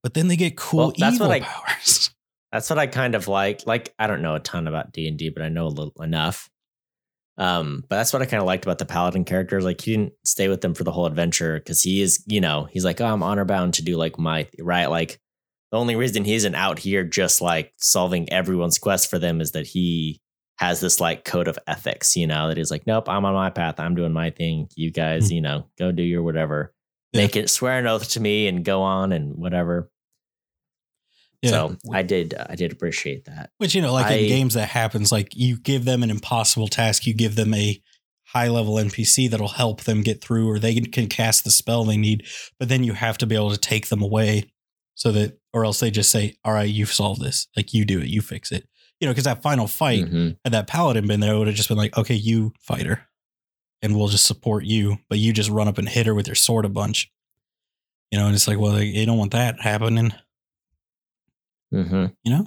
[0.03, 2.11] but then they get cool Well, that's evil what I- powers.
[2.53, 3.67] That's what I kind of like.
[3.67, 6.03] Like I don't know a ton about D and D, but I know a little
[6.03, 6.49] enough.
[7.39, 9.61] Um, but that's what I kind of liked about the paladin character.
[9.63, 12.69] Like he didn't stay with them for the whole adventure because he is, you know,
[12.71, 14.87] he's like, oh, I'm honor bound to do like my right.
[14.87, 15.19] Like
[15.71, 19.53] the only reason he isn't out here just like solving everyone's quest for them is
[19.53, 20.21] that he
[20.59, 23.49] has this like code of ethics, you know, that he's like, nope, I'm on my
[23.49, 23.81] path.
[23.81, 24.69] I'm doing my thing.
[24.77, 25.35] You guys, Hmm.
[25.35, 26.75] you know, go do your whatever.
[27.13, 27.23] Yeah.
[27.23, 29.91] Make it swear an oath to me and go on and whatever.
[31.51, 33.51] So I did, I did appreciate that.
[33.59, 36.69] Which, you know, like I- in games that happens, like you give them an impossible
[36.69, 37.83] task, you give them a
[38.25, 41.97] high level NPC that'll help them get through, or they can, cast the spell they
[41.97, 42.25] need,
[42.59, 44.51] but then you have to be able to take them away
[44.95, 47.49] so that, or else they just say, All right, you've solved this.
[47.57, 48.67] Like you do it, you fix it.
[49.01, 50.37] You know, because that final fight, Mhm.
[50.45, 53.09] had that paladin been there, it would have just been like, Okay, you fighter,
[53.83, 56.37] and we'll just support you, but you just run up and hit her with your
[56.37, 57.11] sword a bunch.
[58.13, 60.13] You know, and it's like, well, you don't want that happening,
[61.73, 62.47] hmm you know?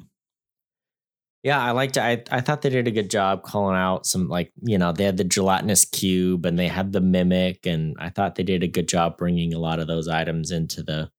[1.43, 1.97] Yeah, I liked.
[1.97, 5.03] I I thought they did a good job calling out some like you know they
[5.03, 8.67] had the gelatinous cube and they had the mimic and I thought they did a
[8.67, 11.11] good job bringing a lot of those items into the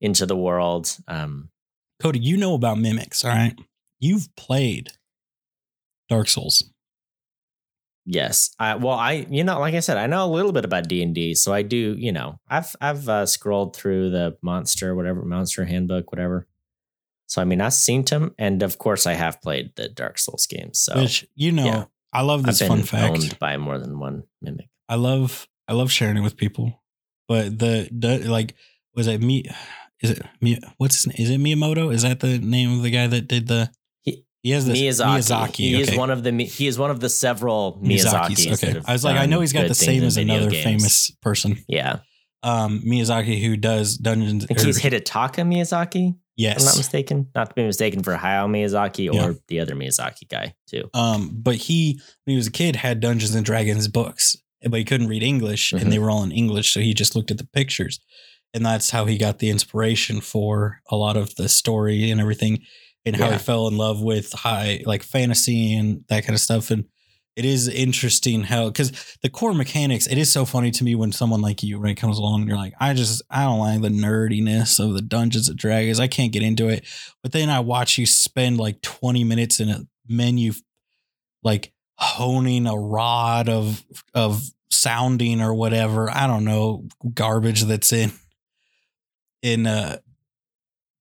[0.00, 0.96] into the world.
[1.08, 1.50] Um,
[2.00, 3.58] Cody, you know about mimics, all right?
[3.98, 4.90] You've played
[6.08, 6.62] Dark Souls.
[8.04, 10.88] yes, I well I you know like I said I know a little bit about
[10.88, 14.94] D and D, so I do you know I've I've uh, scrolled through the monster
[14.94, 16.46] whatever monster handbook whatever.
[17.32, 20.46] So I mean I've seen them and of course I have played the Dark Souls
[20.46, 20.80] games.
[20.80, 21.84] So which you know, yeah.
[22.12, 23.14] I love this I've been fun fact.
[23.14, 24.68] owned by more than one mimic.
[24.86, 26.82] I love I love sharing it with people.
[27.28, 28.54] But the, the like
[28.94, 29.44] was it me
[30.02, 31.16] is it me what's his name?
[31.18, 31.90] Is it Miyamoto?
[31.90, 33.70] Is that the name of the guy that did the
[34.02, 35.16] He- he has this Miyazaki.
[35.16, 35.56] Miyazaki.
[35.56, 38.46] He is one of the he is one of the several Miyazaki's.
[38.46, 38.62] Miyazakis.
[38.62, 38.80] Okay.
[38.86, 40.64] I was like, I know he's got the same as another games.
[40.64, 41.64] famous person.
[41.66, 42.00] Yeah,
[42.42, 46.16] Um Miyazaki who does Dungeons I think he's Hidetaka Miyazaki.
[46.36, 47.28] If I'm not mistaken.
[47.34, 49.32] Not to be mistaken for Hayao Miyazaki or Yeah.
[49.48, 50.88] the other Miyazaki guy too.
[50.94, 54.84] Um, but he, when he was a kid, had Dungeons and Dragons books, but he
[54.84, 55.82] couldn't read English, Mhm.
[55.82, 58.00] and they were all in English, so he just looked at the pictures,
[58.54, 62.60] and that's how he got the inspiration for a lot of the story and everything,
[63.04, 63.32] and how Yeah.
[63.32, 66.70] he fell in love with high like fantasy and that kind of stuff.
[66.70, 66.84] And
[67.34, 71.12] it is interesting how because the core mechanics, it is so funny to me when
[71.12, 73.88] someone like you right comes along and you're like, I just I don't like the
[73.88, 76.86] nerdiness of the Dungeons and Dragons, I can't get into it.
[77.22, 80.52] But then I watch you spend like 20 minutes in a menu
[81.42, 83.82] like honing a rod of
[84.14, 86.10] of sounding or whatever.
[86.10, 88.12] I don't know, garbage that's in
[89.42, 89.98] in uh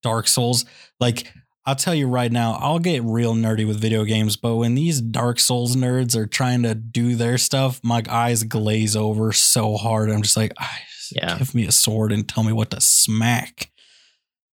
[0.02, 0.65] Dark Souls.
[1.00, 1.32] Like
[1.65, 5.00] I'll tell you right now, I'll get real nerdy with video games, but when these
[5.00, 10.10] Dark Souls nerds are trying to do their stuff, my eyes glaze over so hard.
[10.10, 10.80] I'm just like, "Ah,
[11.12, 11.38] Yeah.
[11.38, 13.69] give me a sword and tell me what to smack.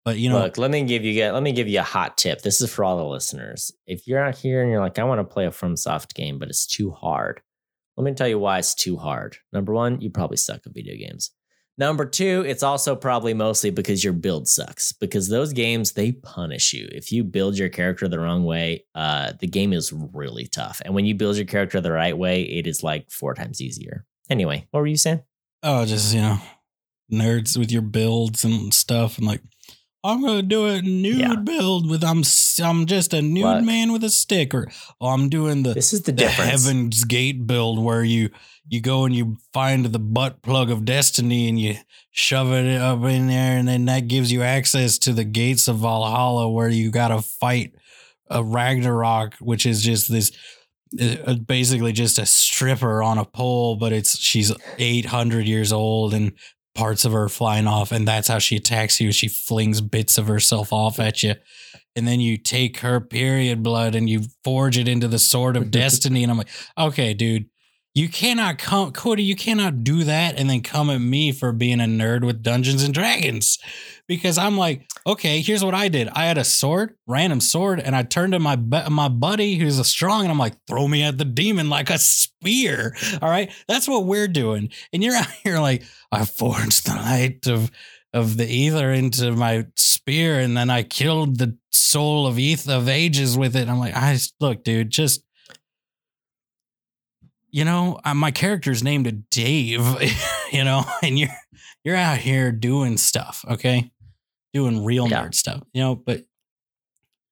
[0.04, 2.42] But you know, Look, let me give you let me give you a hot tip.
[2.42, 3.70] This is for all the listeners.
[3.86, 6.48] If you're out here and you're like, I want to play a FromSoft game, but
[6.48, 7.40] it's too hard.
[7.96, 9.36] Let me tell you why it's too hard.
[9.52, 11.30] Number one, you probably suck at video games.
[11.78, 14.90] Number two, it's also probably mostly because your build sucks.
[14.92, 16.88] Because those games, they punish you.
[16.90, 20.82] If you build your character the wrong way, uh, the game is really tough.
[20.84, 24.04] And when you build your character the right way, it is like four times easier.
[24.28, 25.22] Anyway, what were you saying?
[25.62, 26.38] oh, just you know,
[27.12, 29.42] nerds with your builds and stuff, and like,
[30.04, 31.34] I'm gonna do a nude Yeah.
[31.36, 32.22] build with I'm
[32.62, 33.64] I'm just a nude Look.
[33.64, 34.68] man with a stick, or
[35.00, 36.50] oh, I'm doing the This is the the difference.
[36.64, 38.30] Heaven's Gate build where you
[38.68, 41.76] you go and you find the butt plug of destiny and you
[42.10, 45.78] shove it up in there, and then that gives you access to the gates of
[45.78, 47.72] Valhalla where you gotta fight
[48.30, 50.30] a Ragnarok, which is just this
[51.00, 56.32] uh, basically just a stripper on a pole, but it's she's 800 years old and
[56.78, 59.10] parts of her flying off, and that's how she attacks you.
[59.10, 61.34] She flings bits of herself off at you.
[61.96, 65.70] And then you take her period blood and you forge it into the sword of
[65.72, 66.22] destiny.
[66.22, 67.46] And I'm like, okay, dude,
[67.96, 71.80] you cannot come, Cody, you cannot do that and then come at me for being
[71.80, 73.58] a nerd with Dungeons and Dragons.
[74.08, 76.08] Because I'm like, okay, here's what I did.
[76.08, 79.84] I had a sword, random sword, and I turned to my my buddy who's a
[79.84, 82.96] strong, and I'm like, throw me at the demon like a spear.
[83.22, 84.70] All right, that's what we're doing.
[84.92, 87.70] And you're out here like, I forged the light of
[88.14, 92.88] of the ether into my spear, and then I killed the soul of eth of
[92.88, 93.68] ages with it.
[93.68, 95.22] I'm like, I look, dude, just
[97.50, 99.82] you know, uh, my character's named Dave,
[100.52, 101.28] you know, and you're
[101.84, 103.90] you're out here doing stuff, okay,
[104.52, 105.24] doing real Yeah.
[105.24, 105.94] nerd stuff, you know.
[105.94, 106.24] But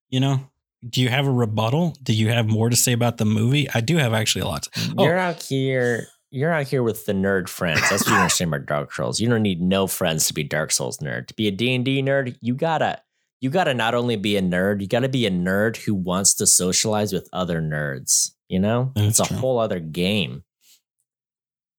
[0.08, 0.50] you know,
[0.88, 1.96] do you have a rebuttal?
[2.02, 3.68] Do you have more to say about the movie?
[3.74, 4.62] I do have actually a lot.
[4.64, 5.04] To, Oh.
[5.04, 6.06] You're out here.
[6.30, 7.80] you're out here with the nerd friends.
[7.88, 9.20] That's what you understand about Dark Souls.
[9.20, 11.28] You don't need no friends to be Dark Souls nerd.
[11.28, 13.00] To be a D&D nerd, you gotta
[13.40, 16.46] you gotta not only be a nerd, you gotta be a nerd who wants to
[16.46, 18.32] socialize with other nerds.
[18.48, 18.92] You know?
[18.94, 19.36] That's it's a true.
[19.38, 20.42] whole other game.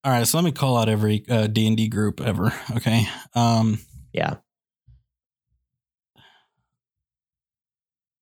[0.03, 2.53] All right, so let me call out every uh, D and D group ever.
[2.77, 3.05] Okay.
[3.35, 3.79] Um,
[4.13, 4.35] Yeah.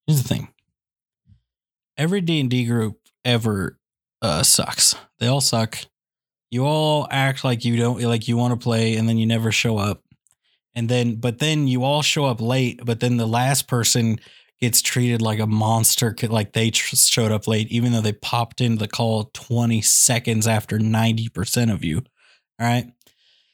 [0.08, 0.50] Here's the thing.
[1.98, 3.80] Every D and D group ever
[4.22, 4.96] uh, sucks.
[5.20, 5.78] They all suck.
[6.52, 9.52] You all act like you don't like you want to play, and then you never
[9.52, 10.04] show up.
[10.74, 12.82] And then, but then you all show up late.
[12.84, 14.20] But then the last person
[14.62, 18.62] gets treated like a monster like they tr- showed up late, even though they popped
[18.62, 22.04] into the call twenty seconds after ninety percent of you.
[22.60, 22.92] All right.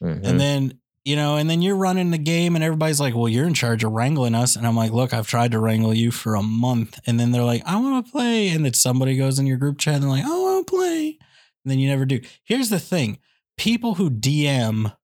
[0.02, 0.24] Mhm.
[0.26, 3.46] And then, you know, and then you're running the game and everybody's like, well, you're
[3.46, 4.54] in charge of wrangling us.
[4.54, 7.00] And I'm like, look, I've tried to wrangle you for a month.
[7.06, 8.48] And then they're like, I want to play.
[8.50, 10.70] And then somebody goes in your group chat and they're like, Oh, I want to
[10.70, 11.18] play.
[11.64, 12.20] And then you never do.
[12.44, 13.18] Here's the thing
[13.56, 14.94] people who DM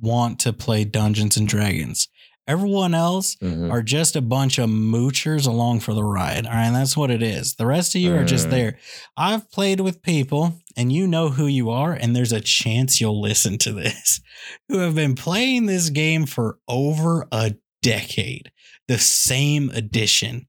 [0.00, 2.08] want to play Dungeons and Dragons.
[2.48, 3.72] Everyone else Mhm.
[3.72, 6.46] are just a bunch of moochers along for the ride.
[6.46, 6.66] All right.
[6.66, 7.54] And that's what it is.
[7.54, 8.50] The rest of you are just Mm.
[8.50, 8.78] there.
[9.16, 11.92] I've played with people and you know who you are.
[11.92, 14.20] And there's a chance you'll listen to this
[14.68, 18.52] who have been playing this game for over a decade,
[18.86, 20.46] the same edition,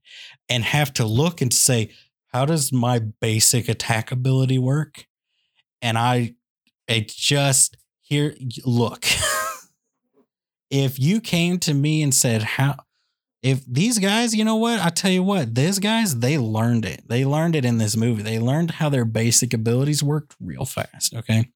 [0.48, 1.90] and have to look and say,
[2.32, 5.06] how does my basic attack ability work?
[5.82, 6.34] And I,
[6.86, 9.04] it just here, look.
[10.70, 12.76] if you came to me and said, How,
[13.42, 14.80] if these guys, you know what?
[14.80, 17.08] I tell you what, these guys, they learned it.
[17.08, 18.22] They learned it in this movie.
[18.22, 21.14] They learned how their basic abilities worked real fast.
[21.14, 21.50] Okay.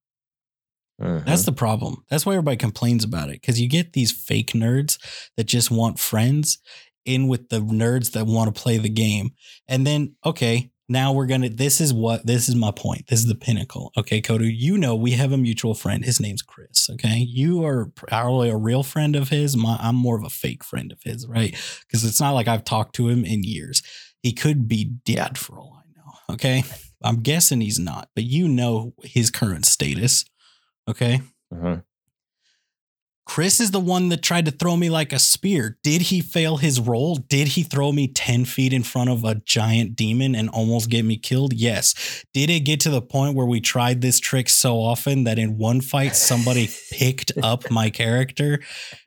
[1.01, 1.25] Mhm.
[1.25, 2.05] That's the problem.
[2.09, 4.99] That's why everybody complains about it because you get these fake nerds
[5.37, 6.59] that just want friends
[7.05, 9.31] in with the nerds that want to play the game.
[9.67, 13.07] And then, okay, now we're to, this is what, this is my point.
[13.09, 13.91] This is the pinnacle.
[13.97, 16.05] Okay, Cody, you know, we have a mutual friend.
[16.05, 16.89] His name's Chris.
[16.91, 17.17] Okay.
[17.29, 19.57] You are probably a real friend of his.
[19.57, 21.51] My, I'm more of a fake friend of his, right?
[21.87, 23.83] Because it's not like I've talked to him in years.
[24.23, 26.35] He could be dead for all I know.
[26.35, 26.63] Okay.
[27.03, 30.25] I'm guessing he's not, but you know his current status.
[30.89, 31.21] Okay.
[31.53, 31.83] Mhm.
[33.33, 35.79] Chris is the one that tried to throw me like a spear.
[35.83, 37.17] Did he fail his role?
[37.17, 41.03] Did he throw me 10 feet in front of a giant demon and almost get
[41.07, 41.55] me killed?
[41.55, 42.27] Yes.
[42.35, 45.57] Did it get to the point where we tried this trick so often that in
[45.57, 48.61] one fight somebody picked up my character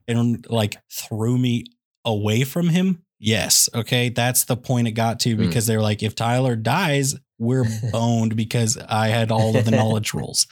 [0.07, 1.65] and like threw me
[2.03, 3.03] away from him?
[3.19, 3.69] Yes.
[3.76, 4.09] Okay.
[4.09, 5.41] That's the point it got to Hmm.
[5.45, 9.69] because they were like, if Tyler dies, we're boned because I had all of the
[9.71, 10.47] knowledge rolls.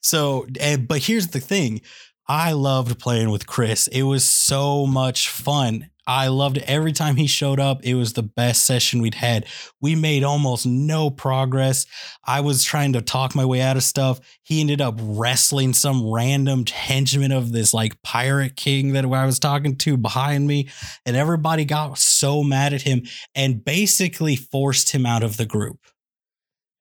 [0.00, 1.82] So, and, but here's the thing
[2.28, 3.88] I loved playing with Chris.
[3.88, 5.90] It was so much fun.
[6.06, 6.64] I loved it.
[6.66, 9.46] Every time he showed up, it was the best session we'd had.
[9.80, 11.86] We made almost no progress.
[12.24, 14.20] I was trying to talk my way out of stuff.
[14.42, 19.38] He ended up wrestling some random henchman of this like pirate king that I was
[19.38, 20.68] talking to behind me.
[21.06, 23.02] And everybody got so mad at him
[23.34, 25.78] and basically forced him out of the group.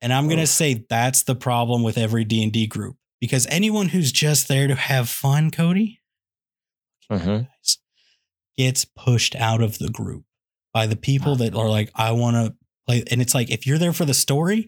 [0.01, 4.11] And I'm going to say that's the problem with every D&D group because anyone who's
[4.11, 6.01] just there to have fun, Cody,
[7.09, 7.43] mm-hmm.
[7.43, 7.77] guys,
[8.57, 10.25] gets pushed out of the group
[10.73, 12.55] by the people that are like, I want to
[12.87, 13.03] play.
[13.09, 14.67] And it's like, if you're there for the story,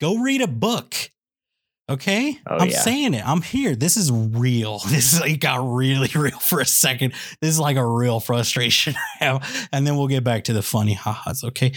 [0.00, 0.94] go read a book.
[1.88, 2.38] Okay.
[2.46, 2.80] Oh, I'm yeah.
[2.80, 3.26] saying it.
[3.26, 3.76] I'm here.
[3.76, 4.80] This is real.
[4.88, 7.12] This is like got really real for a second.
[7.40, 11.44] This is like a real frustration And then we'll get back to the funny ha-has.
[11.44, 11.72] Okay.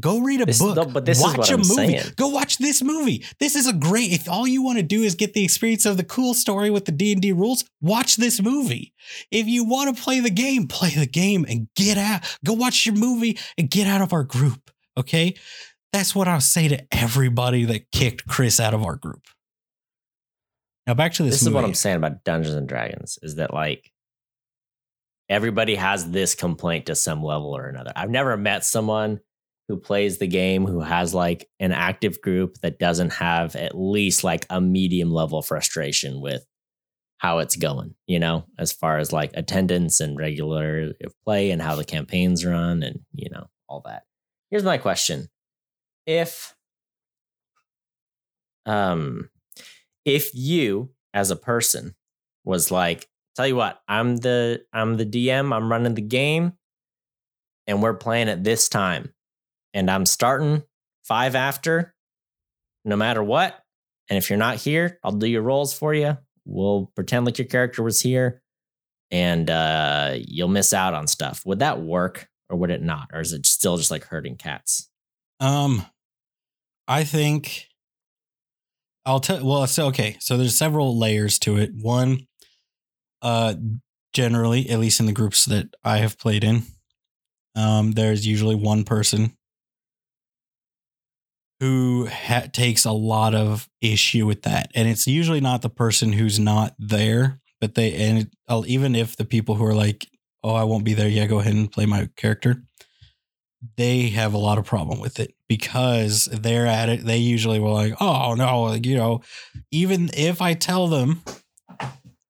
[0.00, 0.76] Go read a This- book.
[0.76, 1.74] no, but this is watch what a I'm movie.
[1.74, 2.02] saying.
[2.16, 3.24] Go watch this movie.
[3.38, 4.12] This is a great.
[4.12, 6.84] If all you want to do is get the experience of the cool story with
[6.84, 8.92] the D and D rules, watch this movie.
[9.30, 12.22] If you want to play the game, play the game and get out.
[12.44, 14.70] Go watch your movie and get out of our group.
[14.96, 15.34] Okay,
[15.92, 19.22] that's what I'll say to everybody that kicked Chris out of our group.
[20.86, 21.34] Now back to this.
[21.34, 21.64] This is what.
[21.64, 23.90] I'm saying about Dungeons and Dragons is that like
[25.28, 27.92] everybody has this complaint to some level or another.
[27.96, 29.20] I've never met someone
[29.72, 34.22] who plays the game who has like an active group that doesn't have at least
[34.22, 36.44] like a medium level frustration with
[37.16, 40.92] how it's going, you know, as far as like attendance and regular
[41.24, 44.02] play and how the campaigns run and, you know, all that.
[44.50, 45.28] Here's my question.
[46.04, 46.54] If
[48.66, 49.30] um
[50.04, 51.94] if you as a person
[52.44, 56.52] was like tell you what i'm the i'm the dm i'm running the game
[57.66, 59.12] and we're playing at this time
[59.74, 60.62] and i'm starting
[61.04, 61.94] five after
[62.84, 63.58] no matter what
[64.08, 67.46] and if you're not here i'll do your rolls for you we'll pretend like your
[67.46, 68.42] character was here
[69.10, 73.20] and uh you'll miss out on stuff would that work or would it not or
[73.20, 74.88] is it still just like herding cats
[75.40, 75.84] Um,
[76.88, 77.66] I think
[79.04, 79.44] I'll tell.
[79.44, 80.16] Well, so okay.
[80.20, 81.70] So there's several layers to it.
[81.74, 82.26] One,
[83.20, 83.54] uh,
[84.12, 86.62] generally, at least in the groups that I have played in,
[87.56, 89.36] um, there's usually one person
[91.62, 96.12] who ha- takes a lot of issue with that, and it's usually not the person
[96.12, 100.08] who's not there, but they and it, I'll, even if the people who are like,
[100.42, 102.64] "Oh, I won't be there," yeah, go ahead and play my character.
[103.76, 107.04] They have a lot of problem with it because they're at it.
[107.04, 109.20] They usually were like, "Oh no," like, you know,
[109.70, 111.22] even if I tell them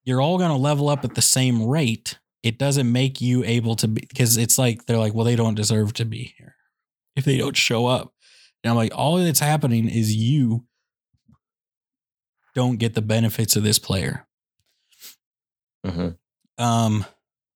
[0.05, 3.77] you're all going to level up at the same rate, it doesn't make you able
[3.77, 6.57] to be because it's like they're like, well, they don't deserve to be here
[7.17, 8.12] if they don't show up.
[8.63, 10.65] And I'm like, all that's happening is you
[12.55, 14.27] don't get the benefits of this player.
[15.85, 16.17] hmm
[16.59, 17.05] Um,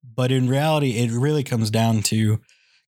[0.05, 2.41] but in reality, it really comes down to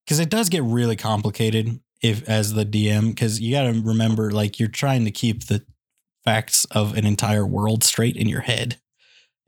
[0.05, 4.31] because it does get really complicated if as the DM because you got to remember
[4.31, 5.65] like you're trying to keep the
[6.25, 8.79] facts of an entire world straight in your head,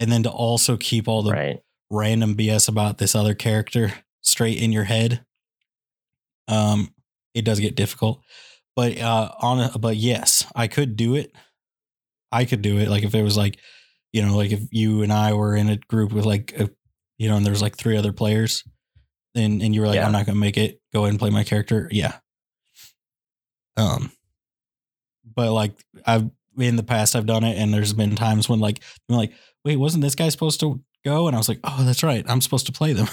[0.00, 1.62] and then to also keep all the Right.
[1.90, 3.92] random BS about this other character
[4.22, 5.24] straight in your head.
[6.48, 6.94] Um,
[7.34, 8.22] it does get difficult,
[8.76, 11.32] but uh, on a, but yes, I could do it.
[12.32, 12.88] I could do it.
[12.88, 13.58] Like if it was like,
[14.12, 16.70] you know, like if you and I were in a group with like, a,
[17.18, 18.64] you know, and there's like three other players,
[19.34, 20.06] and and you were like, Yeah.
[20.06, 20.80] I'm not gonna make it.
[20.92, 21.88] Go ahead and play my character.
[21.92, 22.16] Yeah.
[23.76, 24.10] Um,
[25.34, 25.72] but like
[26.06, 29.32] I've in the past I've done it, and there's been times when like I'm like,
[29.64, 31.26] wait, wasn't this guy supposed to go?
[31.26, 33.08] And I was like, oh, that's right, I'm supposed to play them,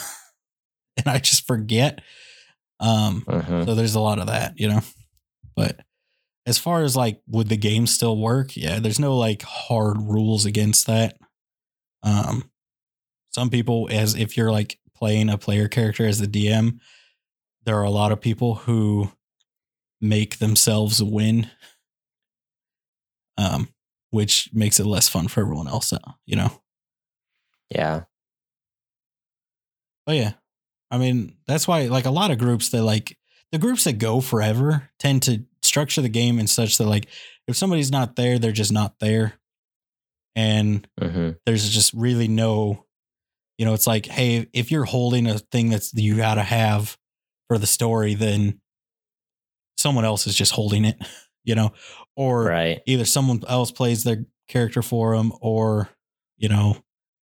[0.98, 2.02] and I just forget.
[2.80, 4.82] Um, hmm so there's a lot of that, you know.
[5.58, 5.82] But
[6.46, 8.56] as far as like would the game still work?
[8.56, 11.18] Yeah, there's no like hard rules against that.
[12.04, 12.50] Um
[13.32, 16.80] some people as if you're like playing a player character as the DM,
[17.66, 19.12] there are a lot of people who
[20.00, 21.50] make themselves win.
[23.38, 23.70] Um
[24.12, 26.62] which makes it less fun for everyone else, uh, you know.
[27.70, 28.04] Yeah.
[30.06, 30.34] But yeah,
[30.90, 33.18] I mean, that's why like a lot of groups that like
[33.52, 37.08] the groups that go forever tend to structure the game in such that like
[37.48, 39.34] if somebody's not there, they're just not there.
[40.36, 42.86] And hmm there's just really no,
[43.58, 46.98] you know, it's like, hey, if you're holding a thing that's you gotta have
[47.48, 48.60] for the story, then
[49.78, 50.98] someone else is just holding it,
[51.44, 51.72] you know,
[52.16, 52.82] or Right.
[52.86, 55.90] either someone else plays their character for them or
[56.38, 56.78] you know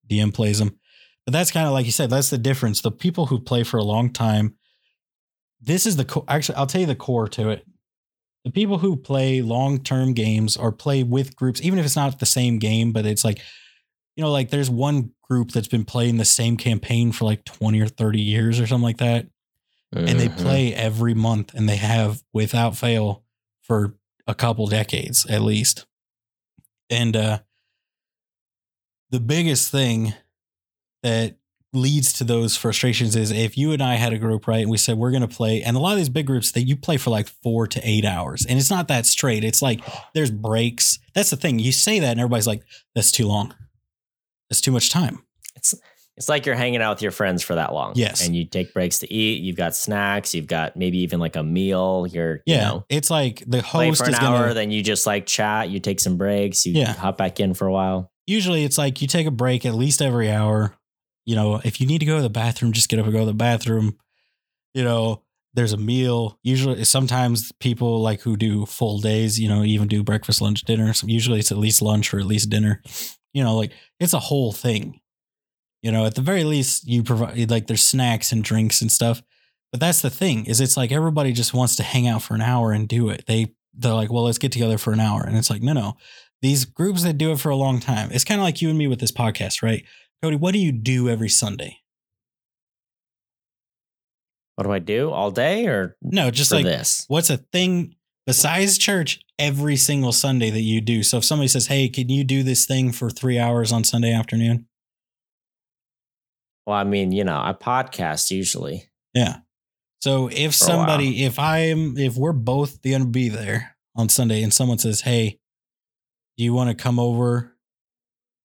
[0.08, 0.78] dm plays them
[1.26, 3.78] but that's kind of like you said that's the difference the people who play for
[3.78, 4.56] a long time
[5.62, 7.66] this is the co- actually i'll tell you the core to it
[8.44, 12.26] the people who play long-term games or play with groups even if it's not the
[12.26, 13.40] same game but it's like
[14.16, 17.82] you know like there's one group that's been playing the same campaign for like 20
[17.82, 19.28] or 30 years or something like that
[20.08, 20.38] and they Mhm.
[20.38, 23.24] play every month and they have without fail
[23.62, 23.96] for
[24.28, 25.86] a couple decades at least
[26.90, 27.40] and uh
[29.10, 30.14] the biggest thing
[31.04, 31.38] that
[31.76, 34.78] leads to those frustrations is if you and I had a group right and we
[34.78, 36.98] said we're going to play and a lot of these big groups that you play
[36.98, 39.82] for like 4 to 8 hours and it's not that straight it's like
[40.14, 42.64] there's breaks that's the thing you say that and everybody's like
[42.96, 43.54] that's too long
[44.50, 45.24] that's too much time
[45.56, 45.76] It's
[46.18, 47.92] it's like you're hanging out with your friends for that long.
[47.98, 48.26] Yes.
[48.26, 49.42] And you take breaks to eat.
[49.44, 50.34] You've got snacks.
[50.34, 52.08] You've got maybe even like a meal.
[52.10, 54.48] You're yeah you know it's like the play host for an is hour.
[54.48, 55.70] to Then you just like chat.
[55.70, 56.66] You take some breaks.
[56.66, 56.94] You Yeah.
[56.94, 58.14] hop back in for a while.
[58.28, 60.74] usually it's like you take a break at least every hour.
[61.26, 63.22] You know, if you need to go to the bathroom, just get up and go
[63.22, 63.98] to the bathroom.
[64.74, 65.24] You know,
[65.54, 66.40] there's a meal.
[66.44, 70.94] Usually, sometimes people like who do full days, you know, even do breakfast, lunch, dinner.
[70.94, 72.82] So usually it's at least lunch or at least dinner.
[73.34, 75.00] You know, like it's a whole thing.
[75.82, 79.22] You know, at the very least, you provide like there's snacks and drinks and stuff.
[79.72, 82.42] But that's the thing is it's like everybody just wants to hang out for an
[82.42, 83.26] hour and do it.
[83.28, 85.98] They they're like, well, let's get together for an hour, and it's like, no, no
[86.42, 88.10] these groups that do it for a long time.
[88.12, 89.84] It's kind of like you and me with this podcast, right?
[90.22, 91.78] Cody, what do you do every Sunday?
[94.56, 97.06] What do I do all day or No, just like this?
[97.10, 97.96] what's a thing
[98.26, 101.04] besides church every single Sunday that you do?
[101.04, 104.14] So if somebody says, "Hey, can you do this thing for 3 hours on Sunday
[104.14, 104.68] afternoon?"
[106.66, 108.90] Well, I mean, you know, I podcast usually.
[109.14, 109.42] Yeah.
[110.02, 110.78] So if For a while.
[110.78, 115.40] somebody if I'm if we're both to be there on Sunday and someone says, "Hey,
[116.38, 117.58] do you want to come over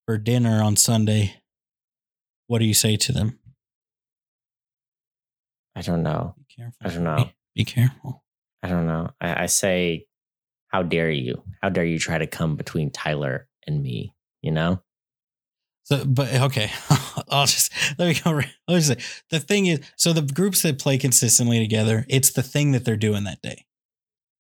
[0.06, 1.39] for dinner on Sunday?"
[2.50, 3.38] What do you say to them?
[5.76, 6.34] I don't know.
[6.36, 6.78] Be careful.
[6.82, 7.30] I don't know.
[7.54, 8.24] Be careful.
[8.60, 9.10] I don't know.
[9.20, 10.06] I, I say,
[10.66, 11.44] how dare you?
[11.62, 14.16] How dare you try to come between Tyler and me?
[14.42, 14.82] You know?
[15.84, 16.72] So, but okay,
[17.30, 18.32] I'll just let me go.
[18.32, 22.32] Let me just say the thing is, so the groups that play consistently together, it's
[22.32, 23.64] the thing that they're doing that day.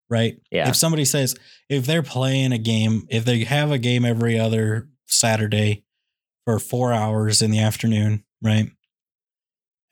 [0.08, 0.34] right?
[0.50, 0.68] Yeah.
[0.68, 1.36] If somebody says
[1.68, 5.84] if they're playing a game, if they have a game every other Saturday
[6.50, 8.70] for four hours in the afternoon, right?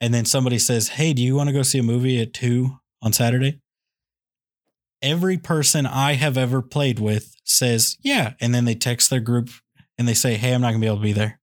[0.01, 2.79] And then somebody says, Hey, do you want to go see a movie at two
[3.01, 3.59] on Saturday?
[5.01, 8.33] Every person I have ever played with says, Yeah.
[8.41, 9.49] And then they text their group
[9.97, 11.39] and they say, Hey, I'm not going to be able to be there.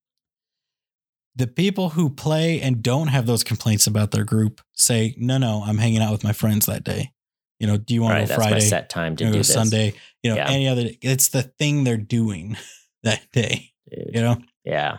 [1.34, 5.62] The people who play and don't have those complaints about their group say, No, no,
[5.66, 7.12] I'm hanging out with my friends that day.
[7.58, 8.26] You know, do you want right.
[8.28, 8.60] to go Friday?
[8.60, 9.52] set time to do this.
[9.52, 10.50] Sunday, you know, Yeah.
[10.50, 10.88] any other.
[11.00, 12.56] It's the thing they're doing
[13.02, 13.72] that day.
[13.90, 14.10] dude.
[14.14, 14.98] You know, Yeah.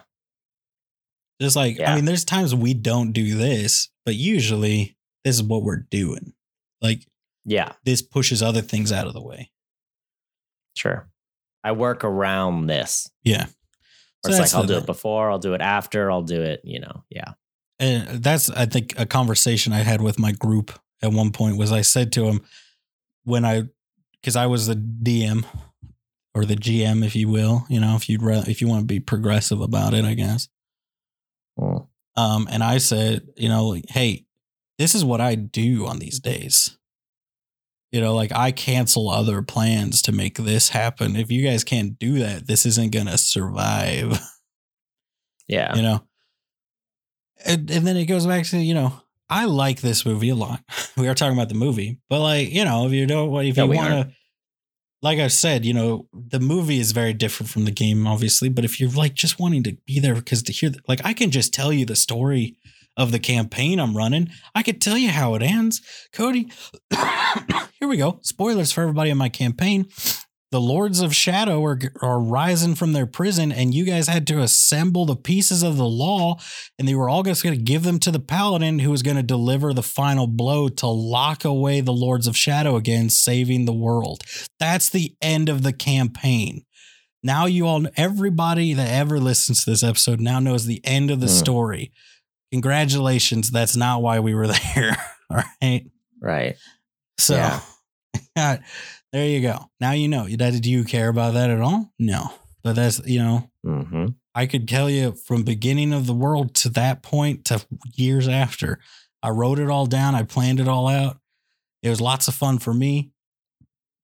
[1.42, 1.92] Just like Yeah.
[1.92, 6.34] I mean, there's times we don't do this, but usually this is what we're doing.
[6.82, 7.06] Like
[7.46, 7.74] Yeah.
[7.84, 9.52] this pushes other things out of the way.
[10.76, 11.10] Sure.
[11.64, 13.10] I work around this.
[13.24, 13.46] Yeah.
[14.26, 16.80] So it's like I'll do it before, I'll do it after, I'll do it, you
[16.80, 17.04] know.
[17.10, 17.34] Yeah.
[17.80, 20.72] And that's I think a conversation I had with my group
[21.04, 22.42] at one point was I said to him
[23.24, 23.64] when I
[24.20, 25.46] because I was the DM
[26.34, 28.86] or the GM, if you will, you know, if you'd re- if you want to
[28.86, 30.48] be progressive about it, I guess.
[32.18, 34.26] Um, and I said, you know, hey,
[34.78, 36.78] this is what I do on these days.
[37.92, 41.16] You know, like I cancel other plans to make this happen.
[41.16, 44.20] If you guys can't do that, this isn't gonna survive.
[45.48, 45.76] Yeah.
[45.76, 46.04] You know.
[47.46, 48.92] And, and then it goes back to, you know,
[49.30, 50.62] I like this movie a lot.
[50.98, 53.56] We are talking about the movie, but like, you know, if you don't what if
[53.56, 54.16] No, you want to
[55.02, 58.50] like I said, you know, the movie is very different from the game, obviously.
[58.50, 61.14] But if you're like just wanting to be there because to hear, the, like, I
[61.14, 62.56] can just tell you the story
[62.96, 64.32] of the campaign I'm running.
[64.56, 65.82] I could tell you how it ends.
[66.14, 66.52] Cody,
[67.80, 68.20] here we go.
[68.24, 69.86] Spoilers for everybody in my campaign.
[70.50, 74.40] The Lords of Shadow are, are rising from their prison, and you guys had to
[74.40, 76.38] assemble the pieces of the law,
[76.80, 79.18] and they were all just going to give them to the Paladin, who was going
[79.18, 83.74] to deliver the final blow to lock away the Lords of Shadow again, saving the
[83.74, 84.24] world.
[84.58, 86.64] That's the end of the campaign.
[87.24, 91.20] Now you all, everybody that ever listens to this episode now knows the end of
[91.20, 91.34] the Hmm.
[91.34, 91.92] story.
[92.54, 93.52] Congratulations.
[93.52, 94.98] That's not why we were there.
[95.30, 95.84] All right.
[96.22, 96.56] Right.
[97.20, 97.60] So Yeah.
[99.14, 99.70] there you go.
[99.80, 100.28] Now you know.
[100.28, 101.92] That- Do you care about that at all?
[102.00, 102.32] No.
[102.64, 104.08] But that's, you know, Mm-hmm.
[104.34, 108.80] I could tell you from beginning of the world to that point to years after.
[109.24, 110.16] I wrote it all down.
[110.16, 111.18] I planned it all out.
[111.84, 113.12] It was lots of fun for me.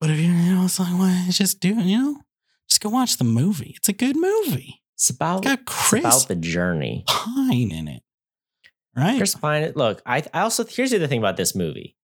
[0.01, 2.22] But if you, you know, it's like, well, it's just do it, you know,
[2.68, 3.74] just go watch the movie.
[3.78, 4.82] It's a good movie.
[4.95, 7.04] It's about, It's got it's about the journey.
[7.08, 8.01] Pine in it.
[8.97, 9.18] Right?
[9.18, 9.72] Chris Pine.
[9.76, 11.95] Look, I, I also here's the other thing about this movie.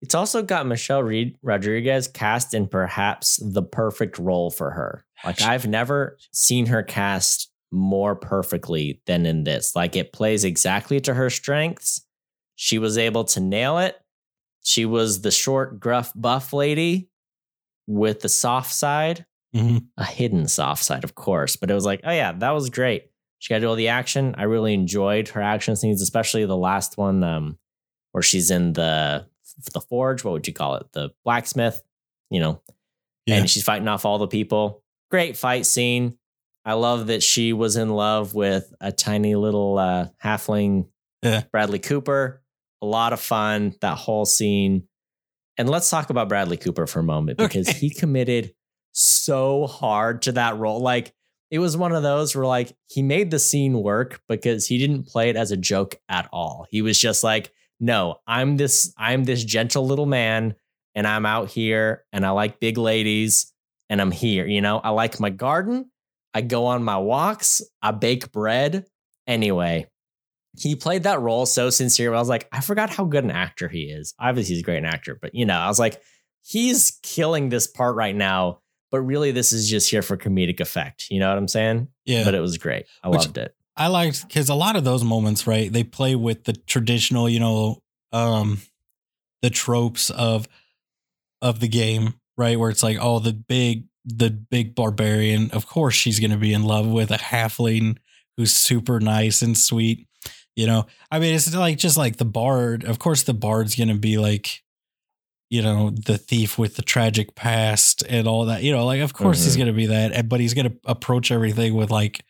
[0.00, 5.04] It's also got Michelle Reed Rodriguez cast in perhaps the perfect role for her.
[5.24, 9.74] Like I've never seen her cast more perfectly than in this.
[9.74, 12.04] Like it plays exactly to her strengths.
[12.54, 13.96] She was able to nail it.
[14.62, 17.08] She was the short, gruff, buff lady
[17.86, 19.24] with the soft side
[19.54, 19.86] Mhm.
[19.96, 21.56] a hidden soft side, of course.
[21.56, 23.04] But it was like, oh yeah, that was great.
[23.38, 24.34] She got to do all the action.
[24.36, 27.58] I really enjoyed her action scenes, especially the last one um,
[28.12, 29.26] where she's in the
[29.72, 30.24] the forge.
[30.24, 30.86] What would you call it?
[30.92, 31.82] The blacksmith.
[32.30, 32.60] You know,
[33.26, 33.36] Yeah.
[33.36, 34.82] and she's fighting off all the people.
[35.10, 36.18] Great fight scene.
[36.64, 40.88] I love that she was in love with a tiny little uh, halfling,
[41.22, 41.44] Yeah.
[41.50, 42.42] Bradley Cooper.
[42.82, 44.86] A lot of fun that whole scene.
[45.56, 47.78] And let's talk about Bradley Cooper for a moment because Okay.
[47.78, 48.52] he committed
[48.92, 50.80] so hard to that role.
[50.80, 51.14] Like
[51.50, 55.04] it was one of those where like he made the scene work because he didn't
[55.06, 56.66] play it as a joke at all.
[56.70, 60.54] He was just like, "No, I'm this I'm this gentle little man
[60.94, 63.52] and I'm out here and I like big ladies
[63.88, 64.78] and I'm here, you know?
[64.78, 65.90] I like my garden.
[66.34, 68.84] I go on my walks, I bake bread.
[69.26, 69.86] Anyway,
[70.58, 72.14] he played that role so sincere.
[72.14, 74.14] I was like, I forgot how good an actor he is.
[74.18, 76.00] Obviously, he's a great actor, but you know, I was like,
[76.42, 78.60] he's killing this part right now.
[78.90, 81.06] But really, this is just here for comedic effect.
[81.10, 81.88] You know what I'm saying?
[82.06, 82.24] yeah.
[82.24, 82.86] But it was great.
[83.02, 83.54] I Which- loved it.
[83.78, 85.72] I liked because a lot of those moments, right?
[85.72, 87.78] They play with the traditional, you know,
[88.12, 88.60] um,
[89.42, 90.48] the tropes of
[91.40, 92.58] of the game, right?
[92.58, 95.50] Where it's like, oh, the big, the big barbarian.
[95.52, 97.98] Of course, she's going to be in love with a halfling
[98.36, 100.06] who's super nice and sweet.
[100.56, 102.82] You know, I mean, it's like just like the bard.
[102.84, 104.64] Of course, the bard's going to be like,
[105.50, 108.64] you know, the thief with the tragic past and all that.
[108.64, 109.58] You know, like of course he's Mhm.
[109.58, 112.24] going to be that, but he's going to approach everything with like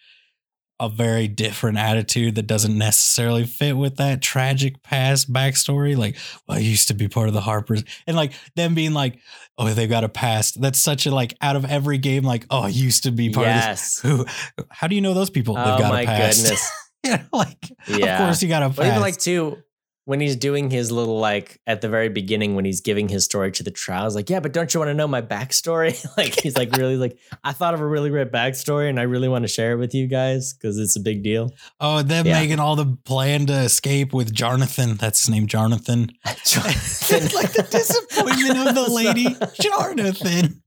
[0.80, 5.96] a very different attitude that doesn't necessarily fit with that tragic past backstory.
[5.96, 6.16] Like,
[6.46, 9.18] well, I used to be part of the Harpers, and like them being like,
[9.58, 10.60] oh, they've got a past.
[10.60, 12.22] That's such a like out of every game.
[12.22, 14.04] Like, oh, I used to be part Yes.
[14.04, 14.26] of this.
[14.56, 14.64] Who?
[14.70, 15.56] How do you know those people?
[15.58, 16.42] Oh they've got my a past.
[16.42, 16.70] goodness.
[17.04, 17.58] yeah, like
[17.88, 18.14] Yeah.
[18.14, 19.56] of course you got a But even like too,
[20.08, 23.52] when he's doing his little like at the very beginning when he's giving his story
[23.52, 25.92] to the trial, trials, like, yeah, but don't you want to know my backstory?
[26.16, 29.28] like he's like really like I thought of a really great backstory and I really
[29.28, 31.50] want to share it with you guys because it's a big deal.
[31.78, 32.40] Oh, them Yeah.
[32.40, 34.96] making all the plan to escape with Jonathan.
[34.96, 36.10] That's his name, Jonathan.
[36.24, 40.62] like the disappointment of the lady, Jonathan.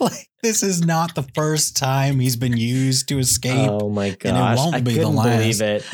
[0.00, 3.70] like this is not the first time he's been used to escape.
[3.70, 4.58] Oh my it gosh.
[4.58, 5.60] won't I be couldn't believe last.
[5.60, 5.84] it.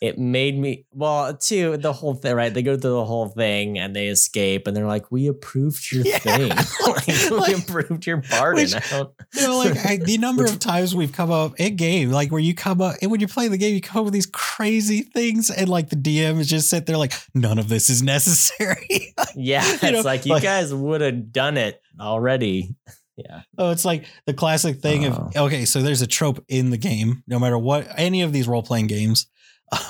[0.00, 2.52] It made me well, too, the whole thing, right?
[2.54, 6.04] They go through the whole thing and they escape and they're like, We approved your
[6.06, 6.18] Yeah.
[6.18, 6.48] thing.
[7.36, 8.62] like, we approved your pardon.
[8.64, 12.10] Which- You know, like I, the number Which- of times we've come up in game,
[12.10, 14.14] like where you come up and when you play the game, you come up with
[14.14, 17.90] these crazy things, and like the DM is just sit there like, none of this
[17.90, 19.14] is necessary.
[19.36, 22.74] yeah, it's know, like you like- guys would have done it already.
[23.16, 23.42] Yeah.
[23.58, 25.30] Oh, it's like the classic thing Oh.
[25.34, 28.48] of okay, so there's a trope in the game, no matter what any of these
[28.48, 29.26] role playing games,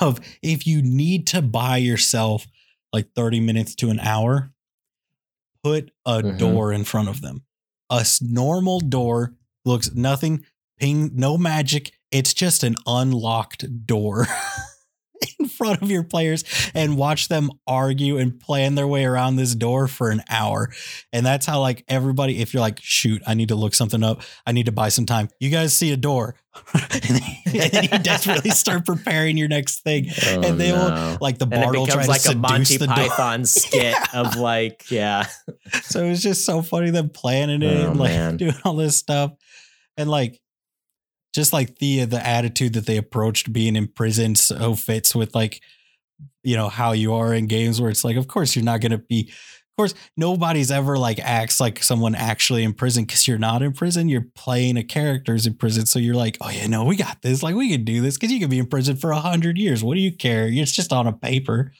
[0.01, 2.47] of if you need to buy yourself
[2.93, 4.51] like 30 minutes to an hour,
[5.63, 6.37] put a Mhm.
[6.37, 7.43] door in front of them.
[7.89, 10.45] A normal door looks nothing,
[10.77, 11.93] ping, no magic.
[12.11, 14.27] It's just an unlocked door.
[15.39, 16.43] In front of your players
[16.73, 20.71] and watch them argue and plan their way around this door for an hour.
[21.13, 24.21] And that's how like everybody, if you're like, shoot, I need to look something up.
[24.45, 25.29] I need to buy some time.
[25.39, 26.35] You guys see a door.
[26.73, 30.07] and then you desperately start preparing your next thing.
[30.27, 32.79] Oh, and they will like the bard will try becomes to like a Monty seduce
[32.79, 32.95] the door.
[33.09, 34.05] Python skit Yeah.
[34.13, 35.27] of like, yeah.
[35.83, 38.37] So it was just so funny them planning it, Oh, and, like man.
[38.37, 39.31] doing all this stuff,
[39.97, 40.39] and like
[41.33, 45.61] just like the the attitude that they approached being in prison so fits with like
[46.43, 48.97] you know how you are in games where it's like, of course you're not gonna
[48.97, 49.29] be.
[49.29, 53.71] Of course, nobody's ever like acts like someone actually in prison because you're not in
[53.71, 54.09] prison.
[54.09, 57.41] You're playing a character's in prison, so you're like, oh yeah, no, we got this.
[57.41, 59.81] Like we can do this because you can be in prison for a hundred years.
[59.83, 60.47] What do you care?
[60.51, 61.71] It's just on a paper,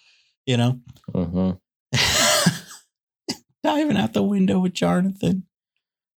[0.46, 0.80] you know.
[1.14, 1.60] Mhm.
[3.64, 5.44] diving out the window with Jonathan.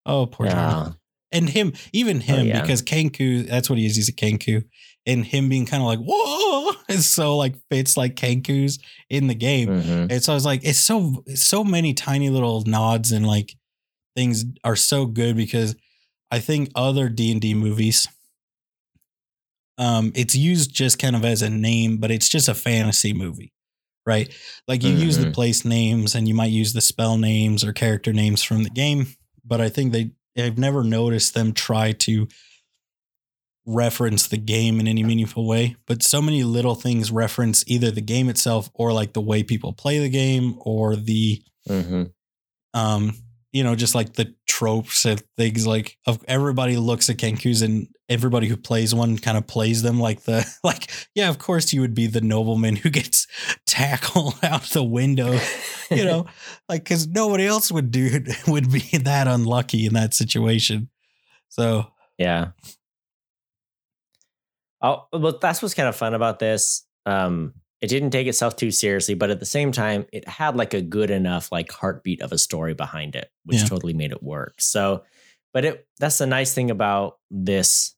[0.06, 0.52] Oh, poor Yeah.
[0.54, 0.96] Jonathan.
[1.34, 2.62] And him, even him, Oh, yeah.
[2.62, 3.96] because Kenku, that's what he is.
[3.96, 4.64] He's a Kenku.
[5.06, 8.78] And him being kind of like, whoa, is so like fits like Kenku's
[9.10, 9.68] in the game.
[9.68, 10.10] Mhm.
[10.10, 13.54] And so I was like, it's so so many tiny little nods and like
[14.16, 15.74] things are so good because
[16.30, 18.08] I think other D and D movies,
[19.78, 23.52] um, it's used just kind of as a name, but it's just a fantasy movie,
[24.06, 24.32] right?
[24.68, 25.34] Like you use the Mhm.
[25.34, 29.08] place names and you might use the spell names or character names from the game,
[29.44, 32.28] but I think they I've never noticed them try to
[33.66, 35.76] reference the game in any meaningful way.
[35.86, 39.72] But so many little things reference either the game itself or like the way people
[39.72, 42.12] play the game or the Mhm.
[42.74, 43.16] um
[43.52, 47.88] you know just like the tropes and things like of everybody looks at kenkus and
[48.08, 51.80] everybody who plays one kind of plays them like the like yeah of course you
[51.80, 53.26] would be the nobleman who gets
[53.66, 55.36] tackled out the window
[55.90, 56.24] you know
[56.68, 60.88] like because nobody else would do would be that unlucky in that situation
[61.48, 61.86] so
[62.18, 62.48] Yeah.
[64.82, 66.84] Oh, well, that's what's kind of fun about this.
[67.06, 67.54] Um,
[67.84, 70.80] it didn't take itself too seriously, but at the same time, it had like a
[70.80, 73.66] good enough like heartbeat of a story behind it, which Yeah.
[73.66, 74.54] totally made it work.
[74.58, 75.04] So,
[75.52, 77.94] but it that's the nice thing about this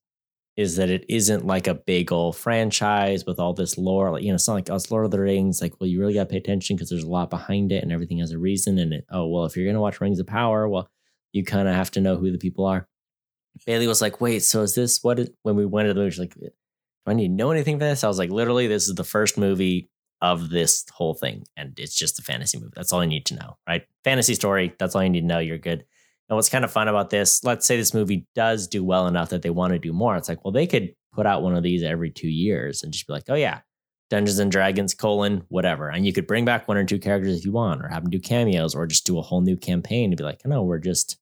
[0.57, 4.11] is that it isn't like a big old franchise with all this lore.
[4.11, 5.61] Like, you know, it's not like oh, us Lord of the Rings.
[5.63, 7.93] Like, well, you really got to pay attention because there's a lot behind it and
[7.93, 8.79] everything has a reason.
[8.79, 10.89] And it, oh, well, if you're gonna watch Rings of Power, well,
[11.33, 12.89] you kind of have to know who the people are.
[13.67, 16.21] Bailey was like, wait, so is this what is, when we went to the movie,
[16.21, 16.35] like,
[17.07, 18.05] do I need to know anything for this?
[18.05, 19.89] I was like, literally, this is the first movie
[20.21, 21.45] of this whole thing.
[21.57, 22.73] And it's just a fantasy movie.
[22.75, 23.85] That's all I need to know, right?
[24.05, 24.75] Fantasy story.
[24.79, 25.39] That's all you need to know.
[25.39, 25.85] You're good.
[26.29, 29.29] And what's kind of fun about this, let's say this movie does do well enough
[29.29, 30.17] that they want to do more.
[30.17, 33.07] It's like, well, they could put out one of these every two years and just
[33.07, 33.61] be like, oh, yeah,
[34.11, 35.89] Dungeons and Dragons, colon, whatever.
[35.89, 38.11] And you could bring back one or two characters if you want, or have them
[38.11, 41.19] do cameos, or just do a whole new campaign to be like, no, we're just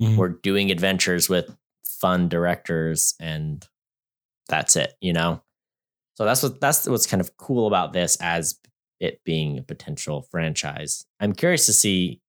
[0.00, 0.16] Mhm.
[0.16, 3.66] we're doing adventures with fun directors and
[4.48, 5.40] that's it you know
[6.14, 8.56] so that's what that's what's kind of cool about this as
[9.00, 12.20] it being a potential franchise i'm curious to see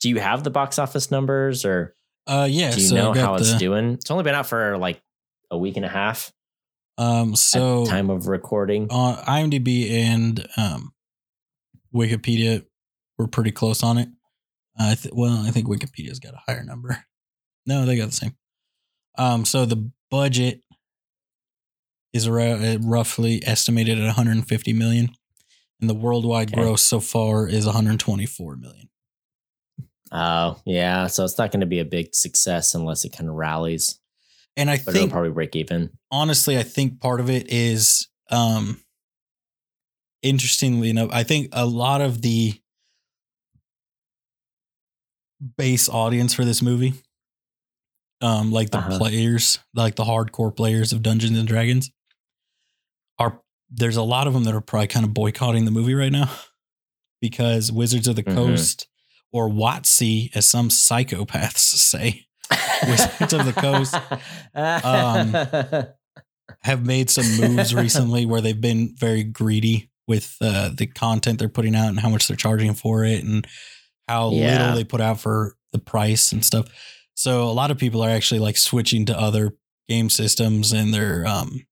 [0.00, 1.94] do you have the box office numbers or
[2.26, 4.76] uh yeah do you so know how it's the- doing it's only been out for
[4.78, 5.00] like
[5.50, 6.32] a week and a half
[6.98, 10.92] um so time of recording on IMDb and um,
[11.94, 12.64] Wikipedia
[13.18, 14.08] were pretty close on it.
[14.78, 17.04] I th- well, I think Wikipedia's got a higher number.
[17.66, 18.36] No, they got the same.
[19.18, 20.62] Um, so the budget
[22.12, 25.10] is uh, roughly estimated at 150 million,
[25.80, 26.54] and the worldwide Okay.
[26.54, 28.88] gross so far is 124 million.
[30.12, 33.36] oh yeah so it's not going to be a big success unless it kind of
[33.36, 34.00] rallies
[34.56, 38.08] And I but it'll think probably break even honestly, I think part of it is
[38.30, 38.80] um
[40.22, 42.54] interestingly enough, I think a lot of the
[45.56, 46.94] base audience for this movie,
[48.20, 48.98] um, like the Uh-huh.
[48.98, 51.90] players, like the hardcore players of Dungeons and Dragons,
[53.70, 56.30] there's a lot of them that are probably kind of boycotting the movie right now
[57.20, 58.34] because Wizards of the Mhm.
[58.34, 58.86] Coast
[59.32, 62.26] or WotC, as some psychopaths say,
[62.86, 63.94] Wizards of the Coast,
[64.54, 65.86] um,
[66.62, 71.48] have made some moves recently where they've been very greedy with uh, the content they're
[71.48, 73.46] putting out and how much they're charging for it and
[74.08, 74.58] how Yeah.
[74.62, 76.66] little they put out for the price and stuff.
[77.14, 79.54] So a lot of people are actually like switching to other
[79.88, 81.64] game systems and they're um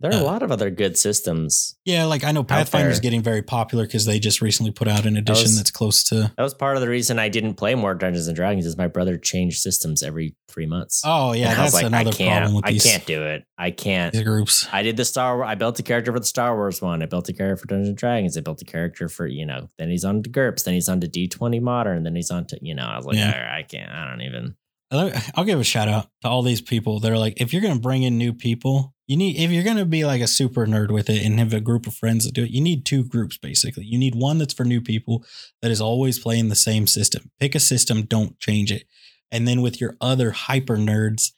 [0.00, 1.76] there are a uh, lot of other good systems.
[1.84, 5.06] yeah like I know Pathfinder is getting very popular because they just recently put out
[5.06, 7.74] an edition was- that's close to That was part of the reason I didn't play
[7.74, 8.66] more Dungeons and Dragons.
[8.66, 11.02] Is my brother changed systems every three months.
[11.04, 13.22] oh yeah And I that's like, another I can't, problem with I these, can't do
[13.24, 13.44] it.
[13.58, 14.12] I can't.
[14.12, 14.66] these groups.
[14.72, 15.46] I did the Star Wars.
[15.48, 17.02] I built a character for the Star Wars one.
[17.02, 18.36] I built a character for Dungeons and Dragons.
[18.36, 19.68] I built a character for you know.
[19.78, 20.64] Then he's on to GURPS.
[20.64, 22.02] Then he's on to D twenty Modern.
[22.04, 22.84] Then he's on to you know.
[22.86, 23.32] I was like, Yeah.
[23.34, 23.90] "All right, I can't.
[23.92, 24.56] I don't even.
[24.92, 27.74] I'll give a shout out to all these people that are like, if you're going
[27.74, 30.66] to bring in new people, you need, if you're going to be like a super
[30.66, 33.04] nerd with it and have a group of friends that do it, you need two
[33.04, 33.84] groups basically.
[33.84, 35.24] You need one that's for new people
[35.62, 37.30] that is always playing the same system.
[37.38, 38.84] Pick a system, don't change it.
[39.30, 41.30] And then with your other hyper nerds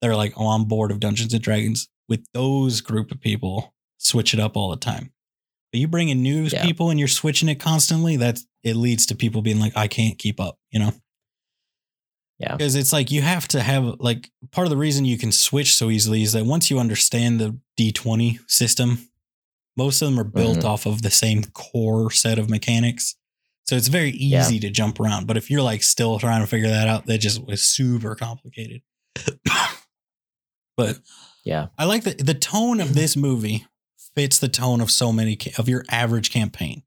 [0.00, 3.74] that are like, oh, I'm bored of Dungeons and Dragons, with those group of people,
[3.98, 5.12] switch it up all the time.
[5.72, 6.64] But you bring in new Yeah.
[6.64, 10.18] people and you're switching it constantly, that's, it leads to people being like, I can't
[10.18, 10.92] keep up, you know?
[12.38, 12.54] Yeah.
[12.56, 15.74] because it's like you have to have like part of the reason you can switch
[15.74, 19.08] so easily is that once you understand the D20 system,
[19.76, 20.64] most of them are built Mhm.
[20.64, 23.14] off of the same core set of mechanics.
[23.64, 25.26] So it's very easy to jump around.
[25.26, 28.82] But if you're like still trying to figure that out, that just was super complicated.
[30.76, 30.98] but
[31.44, 31.68] Yeah.
[31.78, 33.66] I like the the tone of this movie
[34.14, 36.82] fits the tone of so many of your average campaign,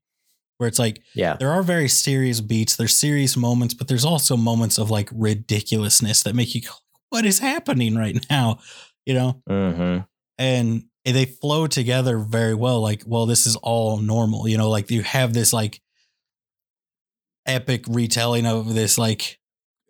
[0.60, 1.36] where it's like Yeah.
[1.36, 6.22] there are very serious beats, there's serious moments, but there's also moments of like ridiculousness
[6.24, 6.72] that make you go,
[7.08, 8.58] what is happening right now?
[9.06, 9.42] You know?
[9.48, 10.02] Mm-hmm.
[10.38, 12.80] And they flow together very well.
[12.82, 15.80] Like, well, this is all normal, you know, like you have this like
[17.46, 19.38] epic retelling of this like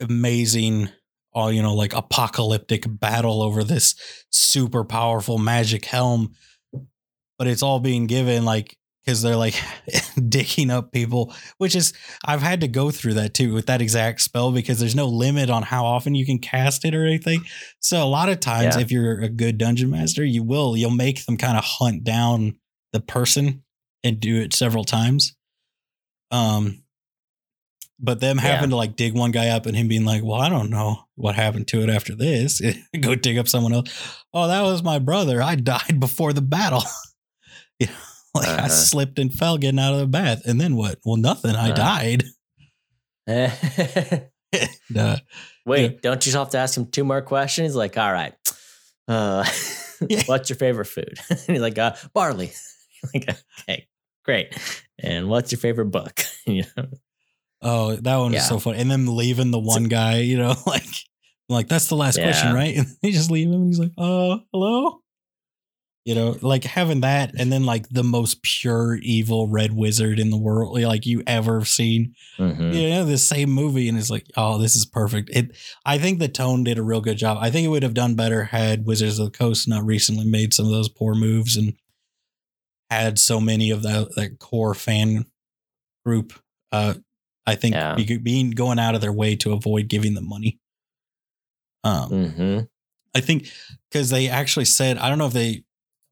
[0.00, 0.88] amazing
[1.32, 3.94] all you know like apocalyptic battle over this
[4.30, 6.32] super powerful magic helm
[7.38, 9.54] but it's all being given like because they're like
[10.28, 11.92] digging up people which is
[12.24, 15.48] i've had to go through that too with that exact spell because there's no limit
[15.50, 17.42] on how often you can cast it or anything
[17.80, 18.82] so a lot of times Yeah.
[18.82, 22.56] if you're a good dungeon master you will you'll make them kind of hunt down
[22.92, 23.62] the person
[24.04, 25.34] and do it several times
[26.30, 26.82] um
[28.02, 28.44] but them Yeah.
[28.54, 31.00] having to like dig one guy up and him being like, "Well, I don't know
[31.16, 32.62] what happened to it after this."
[33.00, 33.90] Go dig up someone else.
[34.32, 35.42] Oh, that was my brother.
[35.42, 36.82] I died before the battle.
[37.78, 37.88] you
[38.34, 38.68] like I Uh-huh.
[38.68, 40.98] slipped and fell getting out of the bath, and then what?
[41.04, 41.54] Well, nothing.
[41.56, 41.74] I Uh.
[41.74, 42.24] died.
[44.96, 45.16] Uh,
[45.64, 47.68] Wait, don't you have to ask him two more questions?
[47.68, 48.34] He's like, all right.
[49.06, 49.44] Uh,
[50.08, 50.22] Yeah.
[50.26, 51.18] what's your favorite food?
[51.30, 52.50] and he's like, uh, barley.
[53.14, 53.28] like,
[53.60, 53.86] okay,
[54.24, 54.56] great.
[54.98, 56.22] And what's your favorite book?
[56.46, 56.86] you know?
[57.62, 58.38] oh, that one Yeah.
[58.40, 58.78] is so funny.
[58.78, 60.82] And then leaving the one guy, you know, like,
[61.48, 62.76] like that's the last question, right?
[62.76, 63.54] And they just leave him.
[63.54, 64.99] And he's like, "Uh, hello."
[66.06, 70.30] You know, like having that, and then like the most pure evil red wizard in
[70.30, 72.14] the world, like you ever seen.
[72.38, 72.74] Mhm.
[72.74, 75.28] you know, the same movie, and it's like, oh, this is perfect.
[75.30, 77.36] It, I think the tone did a real good job.
[77.40, 80.54] I think it would have done better had Wizards of the Coast not recently made
[80.54, 81.74] some of those poor moves and
[82.88, 85.26] had so many of that that core fan
[86.06, 86.32] group.
[86.72, 86.94] Uh,
[87.46, 87.94] I think Yeah.
[87.94, 90.58] be- being going out of their way to avoid giving them money.
[91.84, 92.68] Um, Mhm.
[93.14, 93.48] I think
[93.90, 95.64] because they actually said, I don't know if they,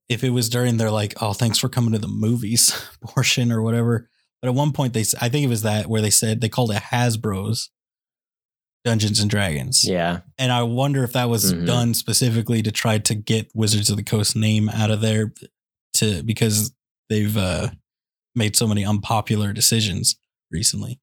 [0.09, 3.63] if it was during their like, oh, thanks for coming to the movies portion or
[3.63, 4.09] whatever.
[4.41, 6.71] But at one point, they, I think it was that where they said they called
[6.71, 7.71] it Hasbro's
[8.85, 9.85] Dungeons and Dragons.
[9.85, 10.21] Yeah.
[10.39, 11.67] And I wonder if that was Mhm.
[11.67, 15.33] done specifically to try to get Wizards of the Coast name out of there
[15.95, 16.73] to, because
[17.11, 17.71] they've uh,
[18.37, 20.17] made so many unpopular decisions
[20.53, 21.01] recently.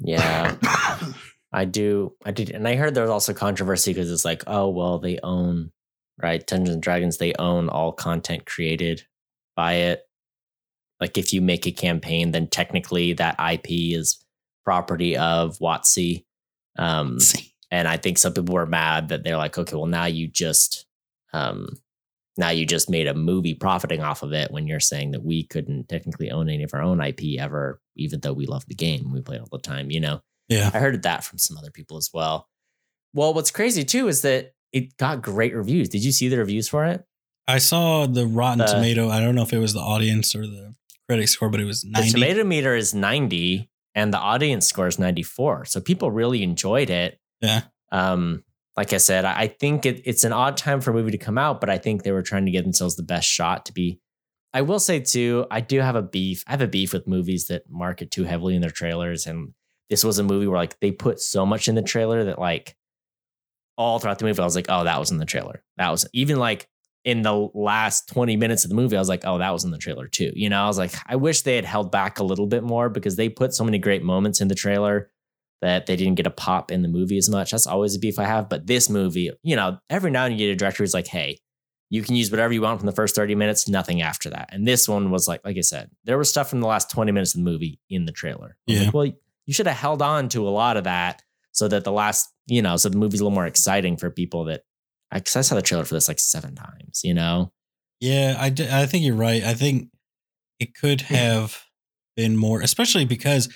[0.00, 0.56] Yeah.
[1.52, 2.14] I do.
[2.24, 2.50] I did.
[2.50, 5.70] And I heard there was also controversy because it's like, oh, well, they own,
[6.22, 6.46] right?
[6.46, 9.02] Dungeons and Dragons, they own all content created
[9.56, 10.02] by it.
[11.00, 13.66] Like if you make a campaign, then technically that IP
[13.96, 14.24] is
[14.64, 16.24] property of WotC.
[16.78, 17.18] Um,
[17.70, 20.86] and I think some people were mad that they're like, okay, well, now you just,
[21.32, 21.68] um,
[22.36, 25.44] now you just made a movie profiting off of it when you're saying that we
[25.44, 29.12] couldn't technically own any of our own IP ever, even though we love the game.
[29.12, 30.20] We play it all the time, you know?
[30.48, 30.70] yeah.
[30.72, 32.48] I heard that from some other people as well.
[33.12, 35.88] Well, what's crazy too is that it got great reviews.
[35.88, 37.04] Did you see the reviews for it?
[37.46, 39.08] I saw the Rotten The- Tomato.
[39.08, 40.74] I don't know if it was the audience or the
[41.08, 42.06] critic score, but it was 90.
[42.06, 45.64] The tomato meter is 90 and the audience score is 94.
[45.64, 47.18] So people really enjoyed it.
[47.40, 47.62] Yeah.
[47.90, 48.44] Um,
[48.76, 51.38] like I said, I think it, it's an odd time for a movie to come
[51.38, 53.98] out, but I think they were trying to give themselves the best shot to be.
[54.54, 56.44] I will say too, I do have a beef.
[56.46, 59.52] I have a beef with movies that market too heavily in their trailers, and
[59.90, 62.76] this was a movie where like they put so much in the trailer that like
[63.78, 65.62] all throughout the movie, I was like, oh, that was in the trailer.
[65.78, 66.68] That was even like
[67.04, 69.70] in the last 20 minutes of the movie, I was like, oh, that was in
[69.70, 70.32] the trailer too.
[70.34, 72.90] You know, I was like, I wish they had held back a little bit more
[72.90, 75.10] because they put so many great moments in the trailer
[75.62, 77.52] that they didn't get a pop in the movie as much.
[77.52, 78.48] That's always a beef I have.
[78.48, 81.06] But this movie, you know, every now and then you get a director who's like,
[81.06, 81.38] hey,
[81.90, 84.50] you can use whatever you want from the first 30 minutes, nothing after that.
[84.52, 87.12] And this one was like, like I said, there was stuff from the last 20
[87.12, 88.56] minutes of the movie in the trailer.
[88.66, 88.84] Yeah.
[88.84, 89.12] Like, well,
[89.46, 91.22] you should have held on to a lot of that
[91.52, 94.44] so that the last, you know, so the movie's a little more exciting for people
[94.44, 94.62] that,
[95.12, 97.52] because I saw the trailer for this like seven times, you know?
[98.00, 99.42] Yeah, I, d- I think you're right.
[99.42, 99.88] I think
[100.60, 101.64] it could have
[102.16, 103.48] been more, especially because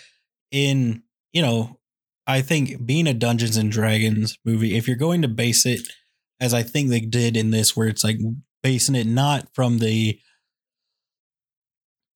[0.51, 1.79] in, you know,
[2.27, 5.81] I think being a Dungeons and Dragons movie, if you're going to base it
[6.41, 8.19] as I think they did in this, where it's like
[8.63, 10.19] basing it not from the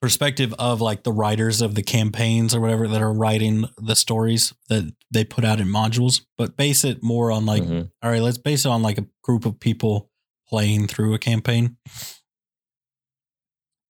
[0.07, 4.53] perspective of like the writers of the campaigns or whatever that are writing the stories
[4.69, 7.91] that they put out in modules, but base it more on like Mhm.
[8.03, 10.09] all right, let's base it on like a group of people
[10.49, 11.77] playing through a campaign.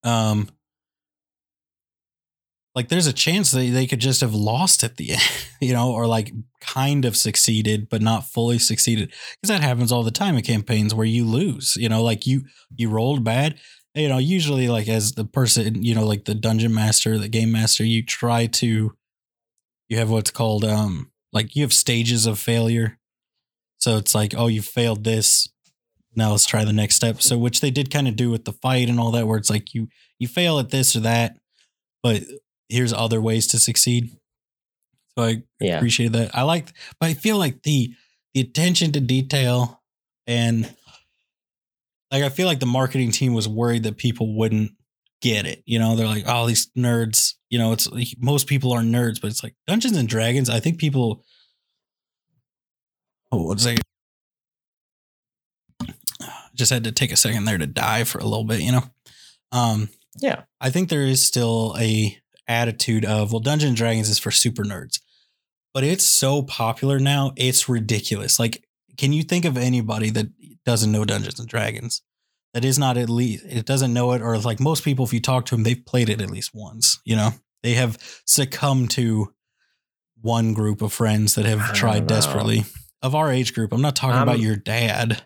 [0.05, 0.49] Um,
[2.75, 5.23] like there's a chance that they could just have lost at the end,
[5.61, 9.09] you know, or like kind of succeeded, but not fully succeeded.
[9.43, 12.45] Because that happens all the time in campaigns where you lose, you know, like you
[12.75, 13.59] you rolled bad.
[13.97, 17.51] You know, usually like as the person, you know, like the dungeon master, the game
[17.51, 18.95] master, you try to
[19.89, 22.99] you have what's called um like you have stages of failure.
[23.79, 25.49] So it's like, oh, you failed this.
[26.15, 27.23] Now let's try the next step.
[27.23, 29.51] So which they did kind of do with the fight and all that, where it's
[29.51, 29.89] like you
[30.19, 31.39] you fail at this or that,
[32.03, 32.23] but
[32.69, 34.11] here's other ways to succeed.
[35.17, 35.77] So I Yeah.
[35.79, 36.35] appreciate that.
[36.37, 37.95] I like, but I feel like the
[38.35, 39.83] the attention to detail
[40.27, 40.75] and
[42.17, 44.73] like I feel like the marketing team was worried that people wouldn't
[45.21, 45.63] get it.
[45.67, 47.35] You know, they're like, oh, these nerds.
[47.51, 50.49] You know, it's like, most people are nerds, but it's like Dungeons and Dragons.
[50.51, 51.23] I think people.
[53.31, 53.81] Oh, what's that?
[56.55, 58.61] Just had to take a second there to die for a little bit.
[58.61, 58.85] You know,
[59.53, 59.89] um,
[60.21, 60.43] Yeah.
[60.61, 64.65] I think there is still a attitude of well, Dungeons and Dragons is for super
[64.65, 65.01] nerds,
[65.75, 68.39] but it's so popular now, it's ridiculous.
[68.39, 68.65] Like,
[68.97, 70.29] can you think of anybody that
[70.65, 72.03] doesn't know Dungeons and Dragons?
[72.57, 75.21] That is not at least it doesn't know it, or like most people, if you
[75.21, 76.99] talk to them, they've played it at least once.
[77.05, 77.31] You know,
[77.63, 79.35] they have succumbed to
[80.23, 82.07] one group of friends that have tried know.
[82.07, 82.65] desperately
[83.03, 83.75] of our age group.
[83.75, 85.23] I'm not talking I'm- about your dad,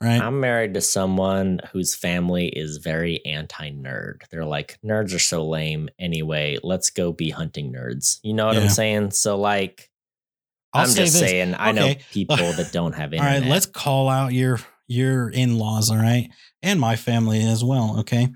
[0.00, 0.22] right?
[0.22, 4.20] I'm married to someone whose family is very anti nerd.
[4.30, 6.58] They're like, nerds are so lame anyway.
[6.62, 8.18] Let's go be hunting nerds.
[8.22, 8.62] You know what Yeah.
[8.62, 9.10] I'm saying?
[9.10, 9.90] So, like,
[10.72, 11.20] I'm say just this.
[11.28, 13.42] saying, I know people that don't have All internet.
[13.42, 16.30] right, let's call out your your in laws, all right,
[16.62, 18.28] and my family as well, okay?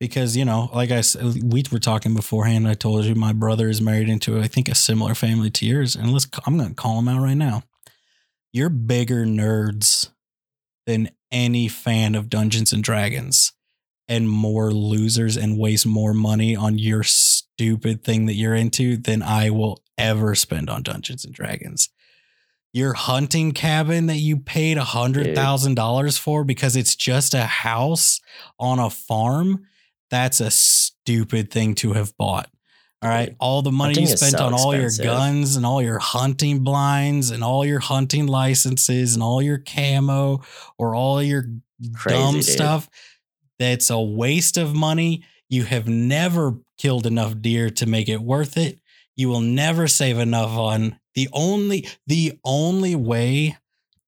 [0.00, 2.66] Because you know, like I said, we were talking beforehand.
[2.66, 5.94] I told you my brother is married into I think a similar family to yours,
[5.94, 7.62] and let's I'm to call him out right now.
[8.52, 10.10] You're bigger nerds
[10.86, 13.52] than any fan of Dungeons and Dragons,
[14.08, 19.22] and more losers and waste more money on your stupid thing that you're into than
[19.22, 21.90] I will ever spend on Dungeons and Dragons
[22.72, 27.44] your hunting cabin that you paid a hundred thousand dollars for because it's just a
[27.44, 28.20] house
[28.58, 29.66] on a farm.
[30.10, 32.48] That's a stupid thing to have bought.
[33.02, 33.34] All right.
[33.40, 35.98] All the money you hunting is spent so on all your guns and all your
[35.98, 40.40] hunting blinds and all your hunting licenses and all your camo
[40.78, 41.46] or all your
[41.94, 42.44] Crazy, dumb dude.
[42.44, 42.88] stuff.
[43.58, 45.24] That's a waste of money.
[45.48, 48.78] You have never killed enough deer to make it worth it.
[49.16, 53.56] You will never save enough on the only the only way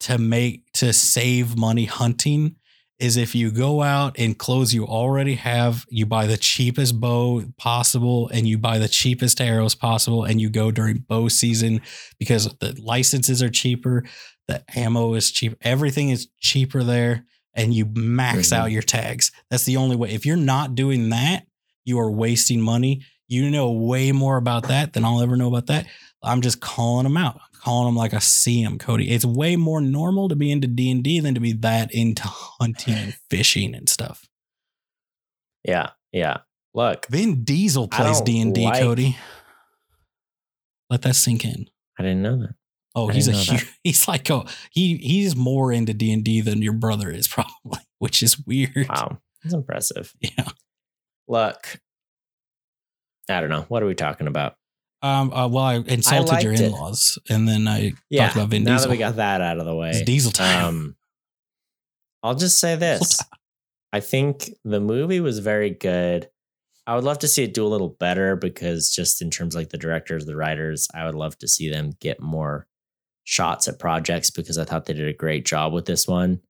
[0.01, 2.57] to make to save money hunting
[3.01, 7.43] is if you go out and clothes you already have, you buy the cheapest bow
[7.59, 11.81] possible and you buy the cheapest arrows possible and you go during bow season
[12.19, 14.05] because the licenses are cheaper,
[14.47, 17.25] the ammo is cheap, everything is cheaper there
[17.55, 18.57] and you max Mhm.
[18.57, 19.33] out your tags.
[19.51, 20.11] That's the only way.
[20.11, 21.47] If you're not doing that,
[21.85, 23.03] you are wasting money.
[23.27, 25.87] You know way more about that than I'll ever know about that.
[26.25, 29.11] I'm just calling them out, calling them like I see them, Cody.
[29.11, 32.25] It's way more normal to be into D and D than to be that into
[32.27, 34.29] hunting and fishing and stuff.
[35.65, 35.91] Yeah.
[36.13, 36.39] Yeah.
[36.75, 39.17] Look, Vin Diesel plays D and D, Cody.
[40.91, 41.71] Let that sink in.
[41.99, 42.55] I didn't know that.
[42.97, 46.41] Oh, I he's a huge, he's like a he he's more into D and D
[46.41, 47.81] than your brother is probably.
[47.99, 48.89] which is weird.
[48.89, 50.15] Wow, that's impressive.
[50.21, 50.49] Yeah.
[51.27, 51.81] Look,
[53.29, 53.65] I don't know.
[53.69, 54.57] What are we talking about?
[55.05, 55.33] Um.
[55.33, 58.89] Uh, well, I insulted your in-laws, and then I Yeah, talked about Vin now Diesel.
[58.89, 60.65] that we got that out of the way, It's Diesel time.
[60.65, 60.97] Um,
[62.23, 63.21] I'll just say this:
[63.93, 66.31] I think the movie was very good.
[66.87, 69.61] I would love to see it do a little better because, just in terms of
[69.61, 72.67] like the directors, the writers, I would love to see them get more
[73.25, 76.41] shots at projects because I thought they did a great job with this one.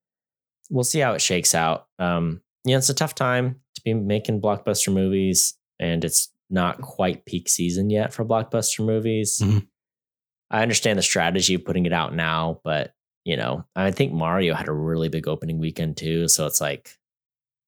[0.71, 1.87] We'll see how it shakes out.
[1.99, 7.27] Um, yeah, it's a tough time to be making blockbuster movies, and it's not quite
[7.27, 9.41] peak season yet for blockbuster movies.
[9.43, 9.67] Mhm.
[10.51, 12.95] I understand the strategy of putting it out now, but
[13.25, 16.29] you know, I think Mario had a really big opening weekend too.
[16.29, 16.91] So it's like,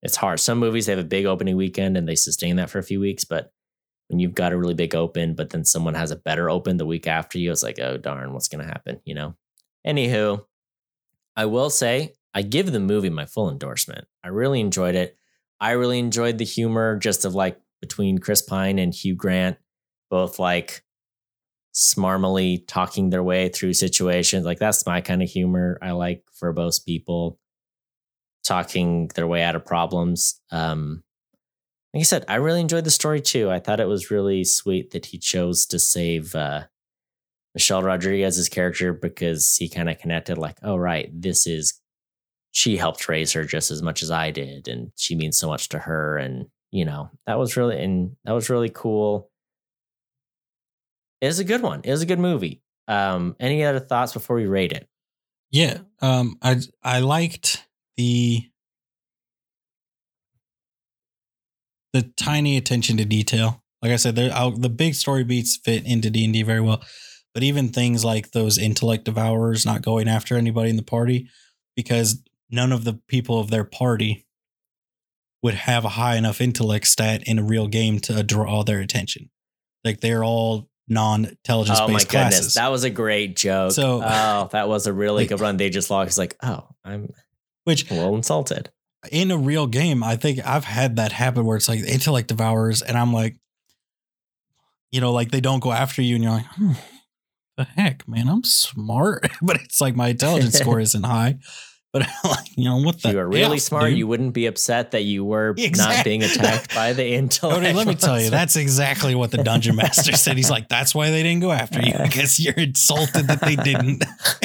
[0.03, 0.39] it's hard.
[0.39, 3.01] Some movies they have a big opening weekend and they sustain that for a few
[3.01, 3.53] weeks, but
[4.09, 6.87] when you've got a really big open, but then someone has a better open the
[6.87, 9.01] week after you, it's like, oh darn, what's going to happen?
[9.05, 9.35] You know.
[9.87, 10.45] Anywho,
[11.35, 14.07] I will say I give the movie my full endorsement.
[14.23, 15.17] I really enjoyed it.
[15.59, 19.57] I really enjoyed the humor just of like between Chris Pine and Hugh Grant,
[20.11, 20.83] both like
[21.73, 24.47] smarmily talking their way through situations.
[24.47, 27.39] Like that's my kind of humor I like both people
[28.45, 30.41] talking their way out of problems.
[30.51, 31.03] Um,
[31.93, 33.51] like I said, I really enjoyed the story too.
[33.51, 36.65] I thought it was really sweet that he chose to save uh,
[37.55, 41.81] Michelle Rodriguez's character because he kind of connected, like, oh, right, this is
[42.53, 45.69] she helped raise her just as much as I did, and she means so much
[45.71, 46.19] to her.
[46.19, 49.31] And you know, that was really and that was really cool.
[51.21, 51.81] It was a good one.
[51.85, 52.63] It was a good movie.
[52.89, 54.89] Um, any other thoughts before we rate it?
[55.51, 55.79] Yeah.
[56.01, 56.37] Um.
[56.43, 58.45] I I liked the
[61.93, 63.63] the tiny attention to detail.
[63.83, 66.83] Like I said, there the big story beats fit into D and D very well,
[67.33, 71.29] but even things like those intellect devourers not going after anybody in the party
[71.75, 74.27] because none of the people of their party
[75.43, 79.31] would have a high enough intellect stat in a real game to draw their attention.
[79.85, 82.55] Like they're all non-intelligence Oh my based goodness, classes.
[82.55, 83.73] that was a great joke.
[83.73, 85.57] So- oh, that was a really Like- good run.
[85.57, 86.09] They just lost.
[86.09, 87.13] It's like, oh, I'm
[87.65, 88.71] which a little insulted.
[89.11, 92.83] in a real game, I think I've had that happen where it's like intellect devours,
[92.83, 93.37] and I'm like,
[94.93, 96.73] you know, like they don't go after you, and you're like, hmm,
[97.57, 101.39] the heck, man, I'm smart, but it's like my intelligence score isn't high.
[101.99, 103.97] But like, you know, what the you were really F, smart, dude?
[103.99, 107.63] you wouldn't be upset that you were not being attacked by the intellect.
[107.63, 110.37] Tony, let me tell you, that's exactly what the dungeon master said.
[110.37, 114.05] He's like, that's why they didn't go after you because you're insulted that they didn't.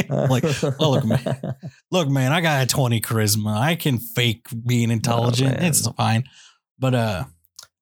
[0.09, 0.43] like,
[0.79, 1.55] well, look, man,
[1.91, 3.57] look, man, I got a 20 charisma.
[3.57, 5.57] I can fake being intelligent.
[5.61, 6.23] Oh, it's fine.
[6.79, 7.23] But uh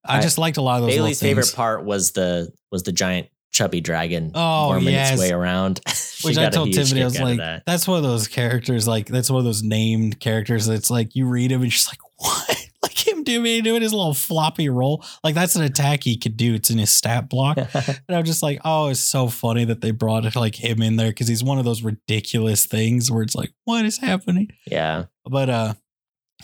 [0.06, 0.96] I, I- just liked a lot of those.
[0.96, 5.12] Bailey's favorite part was the was the giant chubby dragon Oh, worming yes.
[5.12, 5.82] its way around.
[6.24, 7.64] Which I told Tiffany, I was kick out of like, that.
[7.66, 11.26] that's one of those characters, like that's one of those named characters that's like you
[11.28, 12.66] read him and you're just like, what?
[12.82, 15.04] Like him doing doing his little floppy roll.
[15.24, 16.54] Like that's an attack he could do.
[16.54, 17.58] It's in his stat block.
[18.08, 21.10] And I'm just like, oh, it's so funny that they brought like him in there
[21.10, 24.50] because he's one of those ridiculous things where it's like, what is happening?
[24.66, 25.74] yeah, But uh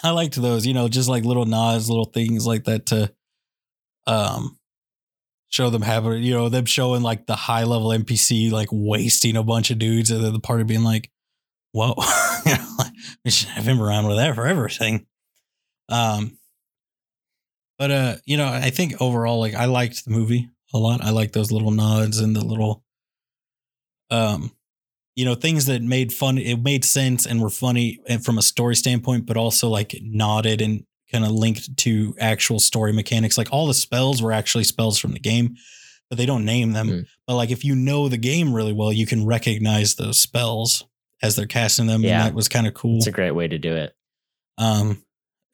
[0.04, 3.14] I liked those, you know, just like little nods, little things like that to
[4.08, 4.58] um
[5.56, 9.44] show them having you know, them showing like the high level NPC like wasting a
[9.44, 11.10] bunch of dudes and then the party being like,
[11.72, 11.94] Whoa,
[12.46, 12.92] you know, like,
[13.24, 15.06] we should have him around with that for everything.
[15.90, 16.38] Um
[17.78, 21.04] but uh, you know, I think overall, like I liked the movie a lot.
[21.04, 22.84] I like those little nods and the little
[24.12, 24.52] um
[25.16, 28.42] you know things that made fun it made sense and were funny and from a
[28.42, 30.86] story standpoint but also like nodded and
[31.16, 35.14] kind of linked to actual story mechanics like all the spells were actually spells from
[35.14, 35.56] the game
[36.10, 37.00] but they don't name them Hmm.
[37.28, 40.84] but like if you know the game really well you can recognize those spells
[41.24, 42.18] as they're casting them Yeah.
[42.20, 43.96] and that was kind of cool it's a great way to do it.
[44.58, 45.02] um,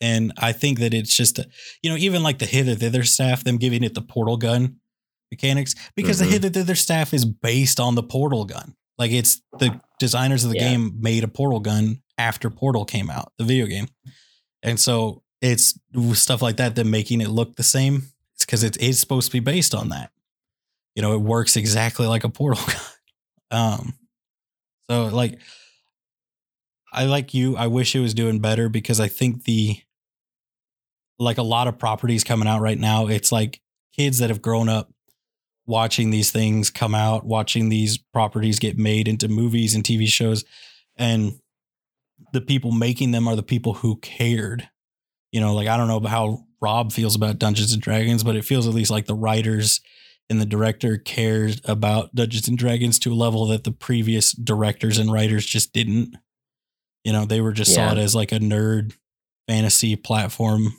[0.02, 1.40] and I think that it's just,
[1.84, 4.78] you know, even like the hither thither staff, them giving it the portal gun
[5.32, 6.26] mechanics, because Mhm.
[6.26, 8.74] the hither thither staff is based on the portal gun.
[8.98, 10.70] Like it's the designers of the Yeah.
[10.72, 13.88] game made a portal gun after Portal came out, the video game,
[14.64, 15.78] and so it's
[16.14, 18.04] stuff like that that making it look the same.
[18.36, 20.12] It's because it is supposed to be based on that.
[20.96, 22.76] You know, it works exactly like a portal gun.
[23.52, 23.94] Um,
[24.90, 25.40] so like
[26.94, 27.56] I like you.
[27.56, 29.78] I wish it was doing better because I think the
[31.18, 33.62] like a lot of properties coming out right now, it's like
[33.96, 34.92] kids that have grown up
[35.66, 40.44] watching these things come out, watching these properties get made into movies and TV shows
[40.98, 41.40] and
[42.34, 44.70] the people making them are the people who cared.
[45.32, 48.46] You know, like I don't know how Rob feels about Dungeons and Dragons, but it
[48.46, 49.82] feels at least like the writers
[50.30, 54.98] and the director cared about Dungeons and Dragons to a level that the previous directors
[54.98, 56.16] and writers just didn't.
[57.04, 58.94] You know, they were just saw it as like a nerd
[59.48, 60.74] fantasy platform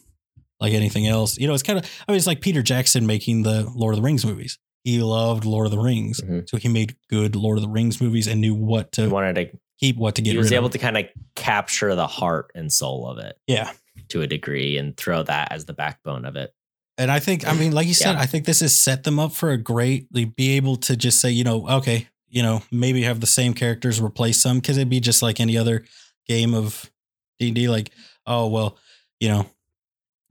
[0.60, 1.36] like anything else.
[1.38, 3.96] You know, it's kind of I mean, it's like Peter Jackson making the Lord of
[4.00, 4.58] the Rings movies.
[4.84, 6.48] He loved Lord of the Rings, Mhm.
[6.48, 9.34] so he made good Lord of the Rings movies and knew what He to wanted
[9.36, 9.58] to.
[9.80, 10.72] keep, what to get He was able of.
[10.72, 11.04] to kind of
[11.36, 13.72] capture the heart and soul of it yeah,
[14.08, 16.52] to a degree, and throw that as the backbone of it.
[16.98, 18.20] and I think I mean, like you said, Yeah.
[18.20, 20.08] I think this has set them up for a great.
[20.12, 23.54] Like, be able to just say, you know, okay, you know, maybe have the same
[23.54, 25.84] characters replace some because it'd be just like any other
[26.26, 26.90] game of
[27.38, 27.68] D and D.
[27.68, 27.90] Like,
[28.26, 28.78] oh well,
[29.20, 29.46] you know,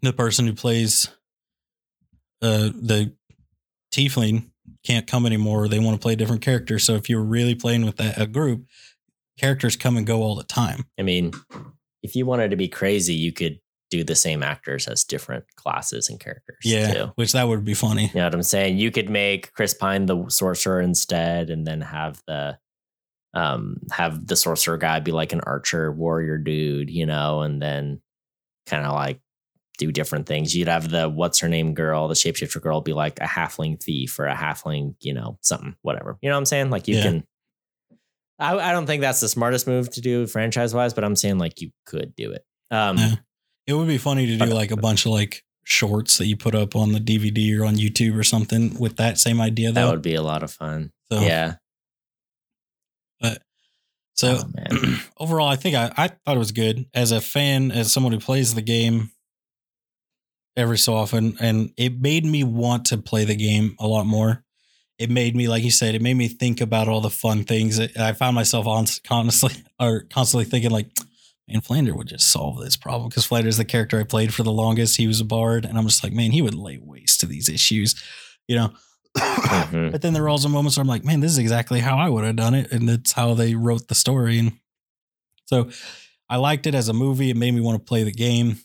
[0.01, 1.09] the person who plays
[2.41, 3.13] uh the
[3.93, 4.49] tiefling
[4.83, 5.67] can't come anymore.
[5.67, 6.79] They want to play a different character.
[6.79, 8.65] So if you're really playing with that a group,
[9.37, 10.85] characters come and go all the time.
[10.99, 11.33] I mean,
[12.03, 13.59] if you wanted to be crazy, you could
[13.89, 16.59] do the same actors as different classes and characters.
[16.63, 17.11] Yeah, too.
[17.15, 18.07] which that would be funny.
[18.07, 18.77] You know what I'm saying?
[18.77, 22.57] You could make Chris Pine the sorcerer instead, and then have the
[23.33, 28.01] um have the sorcerer guy be like an archer warrior dude, you know, and then
[28.65, 29.19] kind of like
[29.77, 30.55] do different things.
[30.55, 34.19] You'd have the what's her name girl, the shapeshifter girl, be like a halfling thief
[34.19, 36.17] or a halfling, you know, something, whatever.
[36.21, 36.69] You know what I'm saying?
[36.69, 37.03] Like you Yeah.
[37.03, 37.27] can.
[38.41, 41.37] I, I don't think that's the smartest move to do franchise wise, but I'm saying
[41.37, 42.43] like you could do it.
[42.71, 43.15] Um, Yeah.
[43.67, 46.55] It would be funny to do like a bunch of like shorts that you put
[46.55, 49.91] up on the DVD or on YouTube or something with that same idea That though.
[49.91, 50.91] would be a lot of fun.
[51.11, 51.55] so, Yeah.
[53.19, 53.43] But
[54.15, 54.99] so Oh, man.
[55.19, 58.19] overall, I think I, I thought it was good as a fan, as someone who
[58.19, 59.11] plays the game
[60.57, 64.43] every so often, and it made me want to play the game a lot more.
[65.01, 67.77] It made me, like you said, it made me think about all the fun things.
[67.77, 70.87] that I found myself on honestly or constantly thinking like,
[71.47, 74.43] man, Flander would just solve this problem because Flander's is the character I played for
[74.43, 74.97] the longest.
[74.97, 77.49] He was a bard, and I'm just like, man, he would lay waste to these
[77.49, 77.95] issues,
[78.47, 78.71] you know.
[79.17, 79.91] Mhm.
[79.91, 82.07] But then there are also moments where I'm like, man, this is exactly how I
[82.07, 82.71] would have done it.
[82.71, 84.39] And that's how they wrote the story.
[84.39, 84.53] And
[85.45, 85.69] so
[86.29, 87.29] I liked it as a movie.
[87.29, 88.59] It made me want to play the game.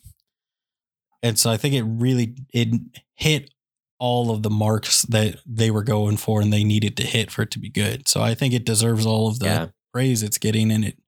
[1.23, 2.69] And so I think it really it
[3.15, 3.51] hit
[3.99, 7.43] all of the marks that they were going for and they needed to hit for
[7.43, 8.07] it to be good.
[8.09, 9.67] So I think it deserves all of the Yeah.
[9.93, 10.71] praise it's getting.
[10.71, 10.99] And it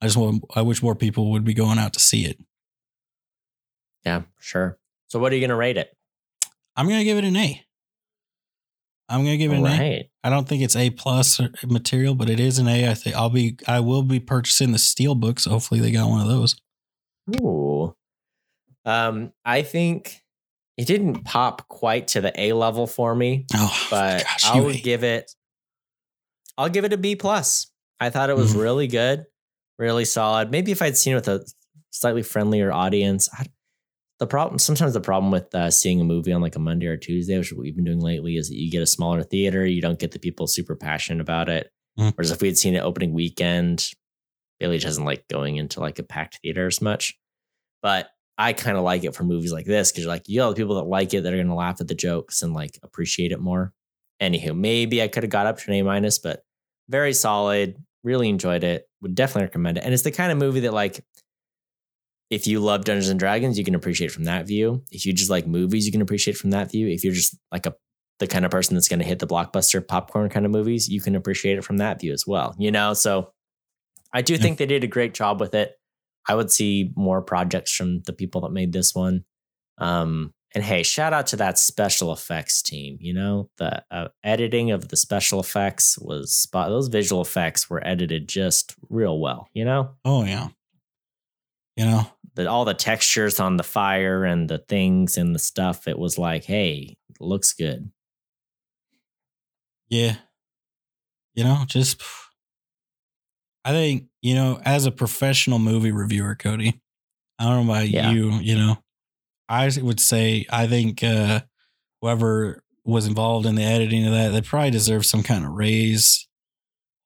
[0.00, 2.38] I just want I wish more people would be going out to see it.
[4.04, 4.78] Yeah, sure.
[5.08, 5.96] So what are you gonna rate it?
[6.76, 7.62] I'm gonna give it an A.
[9.08, 9.90] I'm gonna give it All an A.
[9.96, 10.10] right.
[10.22, 12.88] I don't think it's A plus material, but it is an A.
[12.90, 15.44] I think I'll be I will be purchasing the steel books.
[15.46, 16.56] hopefully they got one of those.
[17.40, 17.96] Ooh.
[18.84, 20.22] Um, I think
[20.76, 24.82] it didn't pop quite to the A level for me, Oh, but gosh, I would
[24.82, 25.32] give it
[26.58, 27.70] I'll give it a B plus.
[28.00, 28.60] I thought it was Mhm.
[28.62, 29.26] really good,
[29.78, 30.50] really solid.
[30.50, 31.46] Maybe if I'd seen it with a
[31.90, 33.28] slightly friendlier audience.
[33.32, 33.46] I,
[34.18, 36.96] the problem sometimes the problem with uh, seeing a movie on like a Monday or
[36.96, 39.66] Tuesday, which is what we've been doing lately, is that you get a smaller theater,
[39.66, 41.70] you don't get the people super passionate about it.
[41.98, 42.14] Mm.
[42.16, 43.90] Whereas if we had seen it opening weekend,
[44.58, 47.18] Bailey doesn't like going into like a packed theater as much.
[47.82, 48.08] But
[48.38, 50.56] I kind of like it for movies like this because you're like, you know, the
[50.56, 53.32] people that like it that are going to laugh at the jokes and like appreciate
[53.32, 53.72] it more.
[54.22, 56.42] Anywho, maybe I could have got up to an A minus, but
[56.88, 57.76] very solid.
[58.04, 58.88] Really enjoyed it.
[59.00, 59.84] Would definitely recommend it.
[59.84, 61.04] And it's the kind of movie that like,
[62.30, 64.82] if you love Dungeons and Dragons, you can appreciate from that view.
[64.90, 66.88] If you just like movies, you can appreciate from that view.
[66.88, 67.74] If you're just like a
[68.18, 71.00] the kind of person that's going to hit the blockbuster popcorn kind of movies, you
[71.02, 72.54] can appreciate it from that view as well.
[72.58, 73.30] You know, so
[74.12, 74.38] I do Yeah.
[74.40, 75.78] think they did a great job with it.
[76.28, 79.24] I would see more projects from the people that made this one.
[79.78, 82.96] Um, and hey, shout out to that special effects team.
[83.00, 86.70] You know, the uh, editing of the special effects was spot.
[86.70, 89.48] Those visual effects were edited just real well.
[89.52, 90.48] You know, Oh yeah.
[91.76, 95.86] You know, the, all the textures on the fire and the things and the stuff.
[95.86, 97.90] It was like, hey, looks good.
[99.88, 100.16] yeah.
[101.34, 102.02] You know, just
[103.66, 106.80] I think, you know, as a professional movie reviewer, Cody,
[107.38, 108.12] I don't know about Yeah.
[108.12, 108.78] you, you know,
[109.48, 111.40] I would say I think uh
[112.00, 116.28] whoever was involved in the editing of that, they probably deserve some kind of raise,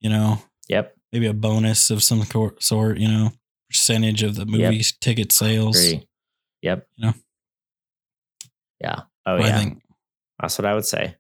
[0.01, 2.23] you know, Yep, maybe a bonus of some
[2.61, 3.33] sort, you know,
[3.71, 5.79] percentage of the movie's ticket sales.
[5.83, 6.07] agree.
[6.63, 6.87] Yep.
[6.97, 7.15] You know?
[8.81, 9.01] Yeah.
[9.27, 9.59] Oh I yeah.
[9.59, 9.83] think.
[10.41, 11.17] That's what I would say.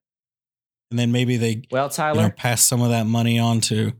[0.90, 2.22] And then maybe they Well, you Tyler.
[2.24, 3.92] know, pass some of that money on to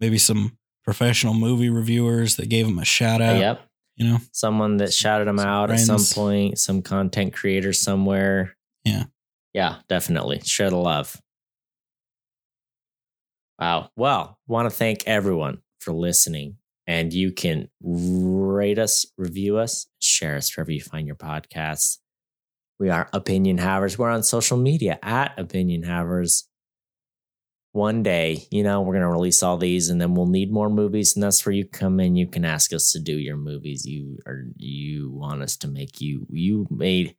[0.00, 3.38] maybe some professional movie reviewers that gave them a shout out.
[3.38, 3.62] yep.
[3.96, 8.56] You know, Someone that shouted them Some out at some point, some content creator somewhere.
[8.84, 9.04] Yeah.
[9.52, 10.40] Yeah, definitely.
[10.44, 11.20] Share the love.
[13.58, 13.90] Wow.
[13.96, 16.56] Well, want to thank everyone for listening.
[16.86, 21.98] And you can rate us, review us, share us wherever you find your podcasts.
[22.80, 23.96] We are Opinion Havers.
[23.98, 26.48] We're on social media at Opinion Havers.
[27.72, 31.14] One day, you know, we're gonna release all these, and then we'll need more movies,
[31.14, 32.16] and that's where you come in.
[32.16, 33.86] You can ask us to do your movies.
[33.86, 36.26] You are, you want us to make you.
[36.30, 37.16] You made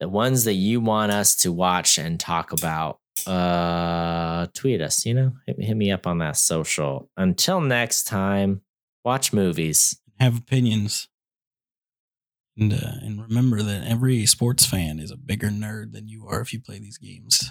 [0.00, 3.00] the ones that you want us to watch and talk about.
[3.26, 5.04] Uh, tweet us.
[5.04, 7.10] You know, hit, hit me up on that social.
[7.16, 8.62] Until next time,
[9.04, 10.00] watch movies.
[10.20, 11.08] Have opinions.
[12.56, 16.40] And, uh, and remember that every sports fan is a bigger nerd than you are
[16.40, 17.50] if you play these games.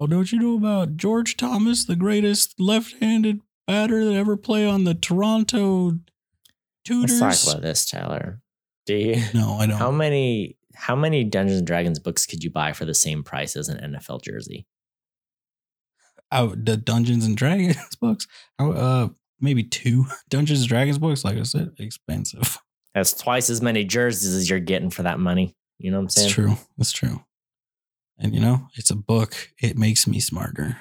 [0.00, 4.84] Well, don't you know about George Thomas, the greatest left-handed batter that ever played on
[4.84, 5.98] the Toronto
[6.86, 7.20] Tudors?
[7.20, 8.40] Let's talk about this, Tyler.
[8.86, 9.22] Do you?
[9.34, 9.76] No, I don't.
[9.76, 13.56] How many how many Dungeons and Dragons books could you buy for the same price
[13.56, 14.66] as an NFL jersey?
[16.32, 18.26] Oh, the Dungeons and Dragons books.
[18.58, 19.08] Uh,
[19.38, 21.24] maybe two Dungeons and Dragons books.
[21.24, 22.58] Like I said, expensive.
[22.94, 25.54] That's twice as many jerseys as you're getting for that money.
[25.78, 26.26] You know what I'm saying?
[26.26, 26.56] It's true.
[26.78, 27.22] It's true.
[28.20, 29.50] And you know, it's a book.
[29.58, 30.76] It makes me smarter.